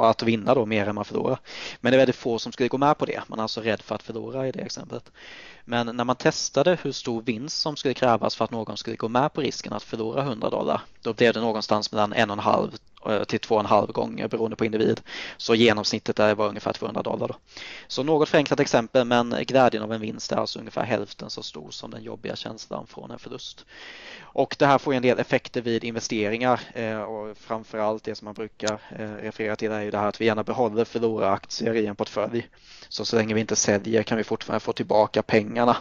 att 0.01 0.23
vinna 0.23 0.53
då 0.53 0.65
mer 0.65 0.87
än 0.87 0.95
man 0.95 1.05
förlorar. 1.05 1.39
Men 1.81 1.91
det 1.91 1.95
är 1.95 1.99
väldigt 1.99 2.15
få 2.15 2.39
som 2.39 2.51
skulle 2.51 2.69
gå 2.69 2.77
med 2.77 2.97
på 2.97 3.05
det. 3.05 3.21
Man 3.27 3.39
är 3.39 3.43
alltså 3.43 3.61
rädd 3.61 3.81
för 3.81 3.95
att 3.95 4.03
förlora 4.03 4.47
i 4.47 4.51
det 4.51 4.59
exemplet. 4.59 5.11
Men 5.65 5.95
när 5.95 6.03
man 6.03 6.15
testade 6.15 6.77
hur 6.81 6.91
stor 6.91 7.21
vinst 7.21 7.59
som 7.59 7.75
skulle 7.75 7.93
krävas 7.93 8.35
för 8.35 8.45
att 8.45 8.51
någon 8.51 8.77
skulle 8.77 8.95
gå 8.95 9.09
med 9.09 9.33
på 9.33 9.41
risken 9.41 9.73
att 9.73 9.83
förlora 9.83 10.21
100 10.21 10.49
dollar 10.49 10.81
då 11.01 11.13
blev 11.13 11.33
det 11.33 11.41
någonstans 11.41 11.91
mellan 11.91 12.13
1,5 12.13 12.71
Eh, 13.05 13.23
till 13.23 13.39
två 13.39 13.55
och 13.55 13.61
en 13.61 13.65
halv 13.65 13.91
gånger 13.91 14.23
eh, 14.23 14.29
beroende 14.29 14.55
på 14.55 14.65
individ. 14.65 15.01
Så 15.37 15.55
genomsnittet 15.55 16.15
där 16.15 16.35
var 16.35 16.47
ungefär 16.47 16.73
200 16.73 17.01
dollar. 17.01 17.27
Då. 17.27 17.35
Så 17.87 18.03
något 18.03 18.29
förenklat 18.29 18.59
exempel 18.59 19.05
men 19.05 19.35
glädjen 19.47 19.83
av 19.83 19.93
en 19.93 20.01
vinst 20.01 20.31
är 20.31 20.35
alltså 20.35 20.59
ungefär 20.59 20.83
hälften 20.83 21.29
så 21.29 21.43
stor 21.43 21.71
som 21.71 21.91
den 21.91 22.03
jobbiga 22.03 22.35
känslan 22.35 22.87
från 22.87 23.11
en 23.11 23.19
förlust. 23.19 23.65
Och 24.21 24.55
det 24.59 24.65
här 24.65 24.77
får 24.77 24.93
en 24.93 25.01
del 25.01 25.19
effekter 25.19 25.61
vid 25.61 25.83
investeringar 25.83 26.59
eh, 26.73 27.01
och 27.01 27.37
framförallt 27.37 28.03
det 28.03 28.15
som 28.15 28.25
man 28.25 28.33
brukar 28.33 28.79
referera 29.21 29.55
till 29.55 29.71
är 29.71 29.81
ju 29.81 29.91
det 29.91 29.97
här 29.97 30.07
att 30.07 30.21
vi 30.21 30.25
gärna 30.25 30.43
behåller 30.43 30.85
förloraraktier 30.85 31.73
i 31.73 31.85
en 31.85 31.95
portfölj. 31.95 32.47
Så 32.89 33.05
så 33.05 33.15
länge 33.15 33.33
vi 33.33 33.41
inte 33.41 33.55
säljer 33.55 34.03
kan 34.03 34.17
vi 34.17 34.23
fortfarande 34.23 34.59
få 34.59 34.73
tillbaka 34.73 35.23
pengarna. 35.23 35.77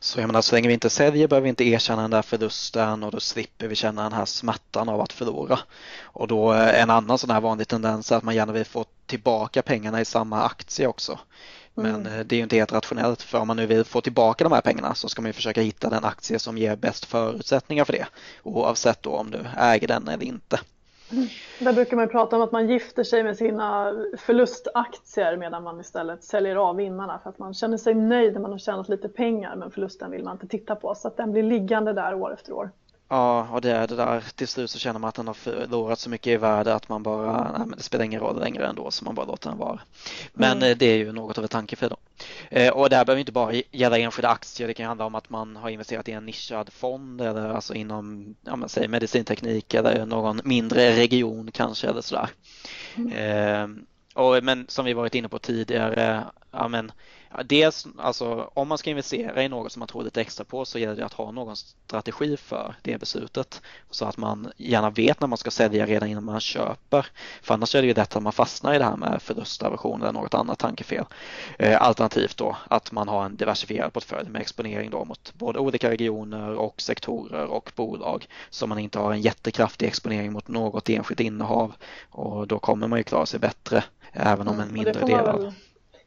Så 0.00 0.20
jag 0.20 0.26
menar, 0.26 0.42
så 0.42 0.54
länge 0.54 0.68
vi 0.68 0.74
inte 0.74 0.90
säljer 0.90 1.28
behöver 1.28 1.42
vi 1.42 1.48
inte 1.48 1.64
erkänna 1.64 2.02
den 2.02 2.10
där 2.10 2.22
förlusten 2.22 3.02
och 3.02 3.12
då 3.12 3.20
slipper 3.20 3.66
vi 3.66 3.74
känna 3.74 4.02
den 4.02 4.12
här 4.12 4.24
smärtan 4.24 4.88
av 4.88 5.00
att 5.00 5.12
förlora. 5.12 5.58
Och 6.02 6.28
då 6.28 6.52
en 6.52 6.90
annan 6.90 7.18
sån 7.18 7.30
här 7.30 7.40
vanlig 7.40 7.68
tendens 7.68 8.12
är 8.12 8.16
att 8.16 8.22
man 8.22 8.34
gärna 8.34 8.52
vill 8.52 8.64
få 8.64 8.84
tillbaka 9.06 9.62
pengarna 9.62 10.00
i 10.00 10.04
samma 10.04 10.42
aktie 10.42 10.86
också. 10.86 11.18
Men 11.74 11.94
mm. 11.94 12.06
Eh, 12.06 12.24
det 12.26 12.34
är 12.34 12.36
ju 12.36 12.42
inte 12.42 12.56
helt 12.56 12.72
rationellt 12.72 13.22
för 13.22 13.38
om 13.38 13.46
man 13.46 13.56
nu 13.56 13.66
vill 13.66 13.84
få 13.84 14.00
tillbaka 14.00 14.44
de 14.44 14.52
här 14.52 14.60
pengarna 14.60 14.94
så 14.94 15.08
ska 15.08 15.22
man 15.22 15.28
ju 15.28 15.32
försöka 15.32 15.62
hitta 15.62 15.90
den 15.90 16.04
aktie 16.04 16.38
som 16.38 16.58
ger 16.58 16.76
bäst 16.76 17.04
förutsättningar 17.04 17.84
för 17.84 17.92
det 17.92 18.06
oavsett 18.42 19.02
då 19.02 19.16
om 19.16 19.30
du 19.30 19.46
äger 19.58 19.88
den 19.88 20.08
eller 20.08 20.24
inte. 20.24 20.60
Där 21.58 21.72
brukar 21.72 21.96
man 21.96 22.08
prata 22.08 22.36
om 22.36 22.42
att 22.42 22.52
man 22.52 22.68
gifter 22.68 23.04
sig 23.04 23.22
med 23.22 23.36
sina 23.36 23.94
förlustaktier 24.18 25.36
medan 25.36 25.62
man 25.62 25.80
istället 25.80 26.24
säljer 26.24 26.56
av 26.56 26.76
vinnarna 26.76 27.18
för 27.22 27.30
att 27.30 27.38
man 27.38 27.54
känner 27.54 27.76
sig 27.76 27.94
nöjd 27.94 28.32
när 28.32 28.40
man 28.40 28.50
har 28.50 28.58
tjänat 28.58 28.88
lite 28.88 29.08
pengar 29.08 29.56
men 29.56 29.70
förlusten 29.70 30.10
vill 30.10 30.24
man 30.24 30.32
inte 30.32 30.46
titta 30.46 30.74
på 30.76 30.94
så 30.94 31.08
att 31.08 31.16
den 31.16 31.32
blir 31.32 31.42
liggande 31.42 31.92
där 31.92 32.14
år 32.14 32.34
efter 32.34 32.52
år. 32.52 32.70
Ja, 33.08 33.48
och 33.52 33.60
det 33.60 33.70
är 33.70 33.86
det 33.86 33.96
där 33.96 34.24
till 34.34 34.48
slut 34.48 34.70
så 34.70 34.78
känner 34.78 35.00
man 35.00 35.08
att 35.08 35.14
den 35.14 35.26
har 35.26 35.34
förlorat 35.34 35.98
så 35.98 36.10
mycket 36.10 36.26
i 36.26 36.36
värde 36.36 36.74
att 36.74 36.88
man 36.88 37.02
bara, 37.02 37.52
nej 37.58 37.66
men 37.66 37.76
det 37.76 37.82
spelar 37.82 38.04
ingen 38.04 38.20
roll 38.20 38.40
längre 38.40 38.66
ändå 38.66 38.90
så 38.90 39.04
man 39.04 39.14
bara 39.14 39.26
låter 39.26 39.48
den 39.48 39.58
vara. 39.58 39.80
Men 40.32 40.52
mm. 40.56 40.70
Eh, 40.70 40.76
det 40.76 40.86
är 40.86 40.96
ju 40.96 41.12
något 41.12 41.38
av 41.38 41.44
ett 41.44 41.50
tankefel 41.50 41.88
då. 41.88 41.96
Eh, 42.54 42.72
och 42.72 42.90
det 42.90 42.96
här 42.96 43.04
behöver 43.04 43.20
inte 43.20 43.32
bara 43.32 43.52
gälla 43.70 43.98
enskilda 43.98 44.28
aktier, 44.28 44.68
det 44.68 44.74
kan 44.74 44.86
handla 44.86 45.04
om 45.04 45.14
att 45.14 45.30
man 45.30 45.56
har 45.56 45.70
investerat 45.70 46.08
i 46.08 46.12
en 46.12 46.26
nischad 46.26 46.72
fond 46.72 47.20
eller 47.20 47.48
alltså 47.48 47.74
inom, 47.74 48.34
ja 48.44 48.56
men 48.56 48.68
säg 48.68 48.88
medicinteknik 48.88 49.74
eller 49.74 50.06
någon 50.06 50.40
mindre 50.44 50.96
region 50.96 51.50
kanske 51.52 51.88
eller 51.88 52.00
sådär. 52.00 52.30
Mm. 52.96 53.12
Eh, 53.12 53.84
och, 54.22 54.44
men 54.44 54.64
som 54.68 54.84
vi 54.84 54.92
varit 54.92 55.14
inne 55.14 55.28
på 55.28 55.38
tidigare, 55.38 56.24
ja 56.50 56.68
men 56.68 56.92
dels 57.44 57.86
alltså 57.98 58.50
om 58.54 58.68
man 58.68 58.78
ska 58.78 58.90
investera 58.90 59.42
i 59.42 59.48
något 59.48 59.72
som 59.72 59.80
man 59.80 59.88
tror 59.88 60.04
lite 60.04 60.20
extra 60.20 60.44
på 60.44 60.64
så 60.64 60.78
gäller 60.78 60.96
det 60.96 61.04
att 61.04 61.12
ha 61.12 61.30
någon 61.30 61.56
strategi 61.56 62.36
för 62.36 62.74
det 62.82 62.98
beslutet 62.98 63.62
så 63.90 64.04
att 64.04 64.16
man 64.16 64.52
gärna 64.56 64.90
vet 64.90 65.20
när 65.20 65.28
man 65.28 65.38
ska 65.38 65.50
sälja 65.50 65.86
redan 65.86 66.08
innan 66.08 66.24
man 66.24 66.40
köper. 66.40 67.06
För 67.42 67.54
annars 67.54 67.74
är 67.74 67.82
det 67.82 67.88
ju 67.88 67.94
lätt 67.94 68.16
att 68.16 68.22
man 68.22 68.32
fastnar 68.32 68.74
i 68.74 68.78
det 68.78 68.84
här 68.84 68.96
med 68.96 69.22
förlustaversion 69.22 70.02
eller 70.02 70.12
något 70.12 70.34
annat 70.34 70.58
tankefel. 70.58 71.04
Eh, 71.58 71.82
alternativt 71.82 72.36
då 72.36 72.56
att 72.68 72.92
man 72.92 73.08
har 73.08 73.24
en 73.24 73.36
diversifierad 73.36 73.92
portfölj 73.92 74.28
med 74.28 74.40
exponering 74.40 74.90
då 74.90 75.04
mot 75.04 75.32
både 75.34 75.58
olika 75.58 75.90
regioner 75.90 76.54
och 76.54 76.82
sektorer 76.82 77.46
och 77.46 77.72
bolag 77.76 78.26
så 78.50 78.66
man 78.66 78.78
inte 78.78 78.98
har 78.98 79.12
en 79.12 79.20
jättekraftig 79.20 79.86
exponering 79.86 80.32
mot 80.32 80.48
något 80.48 80.88
enskilt 80.88 81.20
innehav 81.20 81.74
och 82.10 82.46
då 82.46 82.58
kommer 82.58 82.88
man 82.88 82.98
ju 82.98 83.02
klara 83.02 83.26
sig 83.26 83.40
bättre 83.40 83.84
även 84.12 84.48
om 84.48 84.54
en 84.54 84.68
mm, 84.68 84.74
mindre 84.74 85.06
del 85.06 85.26
av 85.26 85.54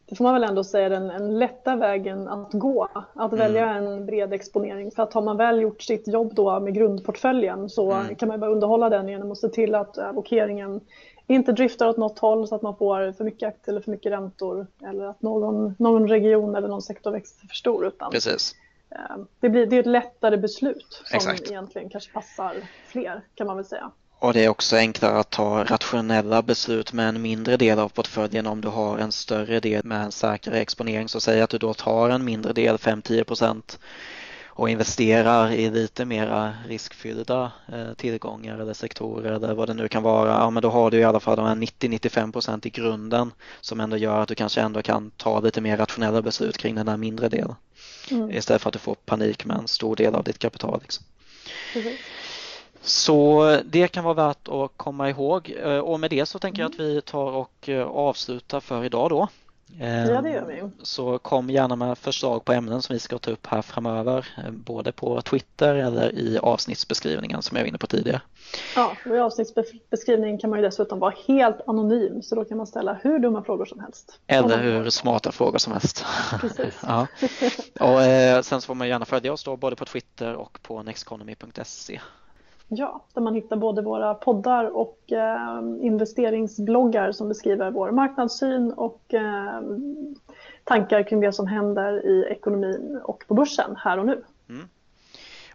det 0.06 0.16
får 0.16 0.24
man 0.24 0.34
väl 0.34 0.44
ändå 0.44 0.64
säga 0.64 0.90
den, 0.90 1.10
en 1.10 1.40
lätta 1.40 1.76
vägen 1.76 2.28
att 2.28 2.52
gå. 2.52 2.88
Att 3.14 3.34
mm. 3.34 3.40
välja 3.40 3.70
en 3.70 4.06
bred 4.06 4.34
exponering. 4.34 4.92
För 4.92 5.04
att 5.04 5.14
har 5.14 5.22
man 5.22 5.38
väl 5.38 5.62
gjort 5.62 5.82
sitt 5.82 6.08
jobb 6.08 6.36
då 6.36 6.60
med 6.60 6.74
grundportföljen 6.74 7.70
så 7.70 7.92
mm. 7.92 8.16
kan 8.16 8.28
man 8.28 8.40
bara 8.40 8.52
underhålla 8.52 8.90
den 8.90 9.08
genom 9.10 9.32
att 9.32 9.38
se 9.38 9.50
till 9.50 9.76
att 9.76 9.98
allokeringen 9.98 10.82
inte 11.28 11.52
driftar 11.52 11.88
åt 11.88 11.98
något 11.98 12.20
håll 12.20 12.48
så 12.48 12.56
att 12.56 12.62
man 12.62 12.76
får 12.76 13.12
för 13.12 13.24
mycket 13.24 13.48
aktier 13.48 13.74
eller 13.74 13.82
för 13.82 13.92
mycket 13.92 14.12
räntor. 14.12 14.68
Eller 14.84 15.06
att 15.06 15.22
någon, 15.22 15.76
någon 15.80 16.08
region 16.08 16.56
eller 16.56 16.68
någon 16.68 16.82
sektor 16.82 17.12
växer 17.12 17.48
för 17.48 17.56
stor. 17.56 17.88
Utan, 17.88 18.12
Precis. 18.12 18.56
Eh, 18.90 19.18
det, 19.40 19.50
blir, 19.50 19.66
det 19.66 19.76
är 19.76 19.80
ett 19.80 19.86
lättare 19.86 20.38
beslut 20.38 21.02
som 21.06 21.16
Exakt. 21.16 21.52
egentligen 21.52 21.90
kanske 21.90 22.14
passar 22.14 22.56
fler 22.88 23.22
kan 23.36 23.48
man 23.48 23.56
väl 23.56 23.66
säga. 23.66 23.92
Och 24.26 24.34
det 24.34 24.46
är 24.46 24.50
också 24.50 24.76
enklare 24.76 25.20
att 25.20 25.30
ta 25.30 25.64
rationella 25.64 26.42
beslut 26.42 26.94
med 26.94 27.10
en 27.10 27.22
mindre 27.22 27.58
del 27.58 27.80
av 27.80 27.90
portföljen 27.90 28.48
om 28.48 28.62
du 28.62 28.68
har 28.68 28.98
en 28.98 29.12
större 29.12 29.60
del 29.60 29.84
med 29.84 30.02
en 30.04 30.12
säkrare 30.12 30.60
exponering. 30.60 31.10
Så 31.10 31.20
säg 31.20 31.42
att 31.42 31.50
du 31.50 31.58
då 31.58 31.74
tar 31.74 32.10
en 32.10 32.26
mindre 32.26 32.54
del, 32.54 32.78
5-10 32.78 33.78
och 34.46 34.70
investerar 34.70 35.52
i 35.52 35.70
lite 35.70 36.06
mera 36.06 36.54
riskfyllda 36.68 37.52
eh, 37.74 37.94
tillgångar 37.94 38.60
eller 38.60 38.74
sektorer 38.74 39.32
eller 39.32 39.54
vad 39.54 39.70
det 39.70 39.74
nu 39.74 39.88
kan 39.88 40.04
vara, 40.04 40.30
ja 40.30 40.50
men 40.50 40.64
då 40.64 40.70
har 40.70 40.92
du 40.92 40.98
i 40.98 41.04
alla 41.04 41.20
fall 41.20 41.36
de 41.36 41.46
här 41.46 41.56
90-95% 41.56 42.68
i 42.68 42.70
grunden 42.70 43.32
som 43.62 43.80
ändå 43.80 43.98
gör 43.98 44.22
att 44.22 44.28
du 44.28 44.36
kanske 44.36 44.62
ändå 44.62 44.82
kan 44.82 45.12
ta 45.12 45.40
lite 45.40 45.62
mer 45.62 45.78
rationella 45.78 46.22
beslut 46.22 46.58
kring 46.58 46.76
den 46.76 46.88
här 46.88 46.98
mindre 46.98 47.30
delen. 47.30 47.56
Mm. 48.12 48.32
Istället 48.32 48.62
för 48.62 48.70
att 48.70 48.74
du 48.74 48.80
får 48.80 48.96
panik 48.96 49.46
med 49.46 49.58
en 49.58 49.68
stor 49.68 49.96
del 49.96 50.16
av 50.16 50.24
ditt 50.24 50.40
kapital. 50.40 50.80
Liksom. 50.82 51.06
Så 52.86 53.60
det 53.66 53.88
kan 53.88 54.04
vara 54.04 54.14
värt 54.14 54.48
att 54.48 54.72
komma 54.78 55.10
ihåg 55.10 55.56
eh, 55.64 55.78
och 55.78 56.00
med 56.00 56.10
det 56.10 56.26
så 56.26 56.40
tänker 56.40 56.62
jag 56.62 56.72
att 56.72 56.80
vi 56.80 57.02
tar 57.02 57.32
och 57.32 57.70
eh, 57.70 57.88
avslutar 57.88 58.60
för 58.60 58.86
idag 58.86 59.10
då. 59.10 59.28
Ja, 59.80 60.22
det 60.22 60.30
gör 60.30 60.46
vi. 60.46 60.60
Ehm, 60.60 60.72
så 60.82 61.18
kom 61.18 61.50
gärna 61.50 61.76
med 61.76 61.98
förslag 61.98 62.46
på 62.46 62.54
ämnen 62.54 62.82
som 62.82 62.94
vi 62.94 63.00
ska 63.00 63.18
ta 63.18 63.32
upp 63.32 63.48
här 63.48 63.62
framöver, 63.62 64.28
eh, 64.38 64.52
både 64.52 64.92
på 64.92 65.22
Twitter 65.22 65.76
eller 65.76 66.16
i 66.16 66.38
avsnittsbeskrivningen 66.38 67.42
som 67.42 67.58
jag 67.58 67.64
var 67.64 67.68
inne 67.68 67.78
på 67.78 67.88
tidigare. 67.88 68.22
Ja, 68.76 68.98
och 69.06 69.16
i 69.16 69.20
avsnittsbeskrivningen 69.20 70.38
kan 70.38 70.50
man 70.50 70.60
ju 70.60 70.66
dessutom 70.66 71.00
vara 71.00 71.14
helt 71.28 71.68
anonym, 71.68 72.22
så 72.22 72.36
då 72.36 72.46
kan 72.46 72.58
man 72.58 72.68
ställa 72.68 72.94
hur 72.94 73.20
dumma 73.20 73.44
frågor 73.44 73.66
som 73.66 73.80
helst. 73.80 74.20
Eller 74.28 74.64
hur 74.64 74.90
smarta 74.90 75.32
frågor 75.32 75.58
som 75.58 75.74
helst. 75.74 76.06
Precis. 76.42 76.80
ja. 76.88 77.08
och, 77.80 78.02
eh, 78.02 78.42
sen 78.42 78.62
så 78.62 78.66
får 78.66 78.76
man 78.76 78.88
gärna 78.88 79.06
följa 79.06 79.34
oss 79.34 79.44
då 79.44 79.58
både 79.58 79.76
på 79.76 79.86
Twitter 79.86 80.34
och 80.34 80.60
på 80.62 80.84
nexteconomy.se. 80.84 82.02
Ja, 82.68 83.02
där 83.14 83.22
man 83.22 83.36
hittar 83.36 83.56
både 83.56 83.82
våra 83.82 84.14
poddar 84.14 84.66
och 84.66 85.12
eh, 85.12 85.60
investeringsbloggar 85.82 87.12
som 87.12 87.28
beskriver 87.28 87.72
vår 87.72 87.92
marknadssyn 87.92 88.72
och 88.72 89.14
eh, 89.14 89.62
tankar 90.64 91.04
kring 91.04 91.20
det 91.22 91.34
som 91.34 91.48
händer 91.48 92.06
i 92.06 92.26
ekonomin 92.32 93.00
och 93.04 93.24
på 93.28 93.34
börsen 93.34 93.76
här 93.78 93.98
och 93.98 94.06
nu. 94.06 94.24
Mm. 94.50 94.68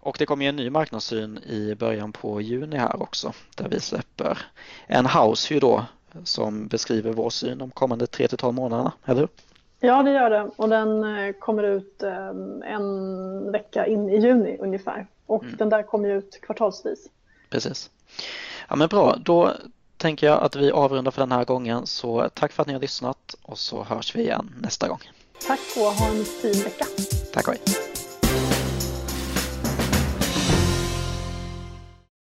Och 0.00 0.16
det 0.18 0.26
kommer 0.26 0.44
ju 0.44 0.48
en 0.48 0.56
ny 0.56 0.70
marknadssyn 0.70 1.38
i 1.38 1.74
början 1.74 2.12
på 2.12 2.40
juni 2.40 2.76
här 2.76 3.02
också 3.02 3.32
där 3.56 3.68
vi 3.68 3.80
släpper 3.80 4.38
en 4.86 5.06
house 5.06 5.58
då 5.60 5.84
som 6.24 6.66
beskriver 6.66 7.12
vår 7.12 7.30
syn 7.30 7.58
de 7.58 7.70
kommande 7.70 8.06
3 8.06 8.28
till 8.28 8.38
12 8.38 8.54
månaderna, 8.54 8.92
eller 9.04 9.20
hur? 9.20 9.28
Ja, 9.80 10.02
det 10.02 10.10
gör 10.10 10.30
det 10.30 10.50
och 10.56 10.68
den 10.68 11.04
eh, 11.04 11.32
kommer 11.32 11.62
ut 11.62 12.02
eh, 12.02 12.28
en 12.64 13.52
vecka 13.52 13.86
in 13.86 14.10
i 14.10 14.18
juni 14.18 14.56
ungefär 14.60 15.06
och 15.26 15.42
mm. 15.42 15.56
den 15.56 15.68
där 15.68 15.82
kommer 15.82 16.08
ut 16.08 16.40
kvartalsvis. 16.42 17.06
Precis. 17.50 17.90
Ja 18.68 18.76
men 18.76 18.88
bra, 18.88 19.16
då 19.24 19.52
tänker 19.96 20.26
jag 20.26 20.42
att 20.42 20.56
vi 20.56 20.70
avrundar 20.70 21.10
för 21.10 21.22
den 21.22 21.32
här 21.32 21.44
gången 21.44 21.86
så 21.86 22.28
tack 22.34 22.52
för 22.52 22.62
att 22.62 22.66
ni 22.66 22.72
har 22.72 22.80
lyssnat 22.80 23.36
och 23.42 23.58
så 23.58 23.82
hörs 23.82 24.16
vi 24.16 24.20
igen 24.20 24.54
nästa 24.60 24.88
gång. 24.88 25.00
Tack 25.46 25.60
och 25.76 25.82
ha 25.82 26.08
en 26.08 26.24
fin 26.24 26.64
vecka. 26.64 26.86
Tack 27.32 27.48
och 27.48 27.54
hej. 27.54 28.69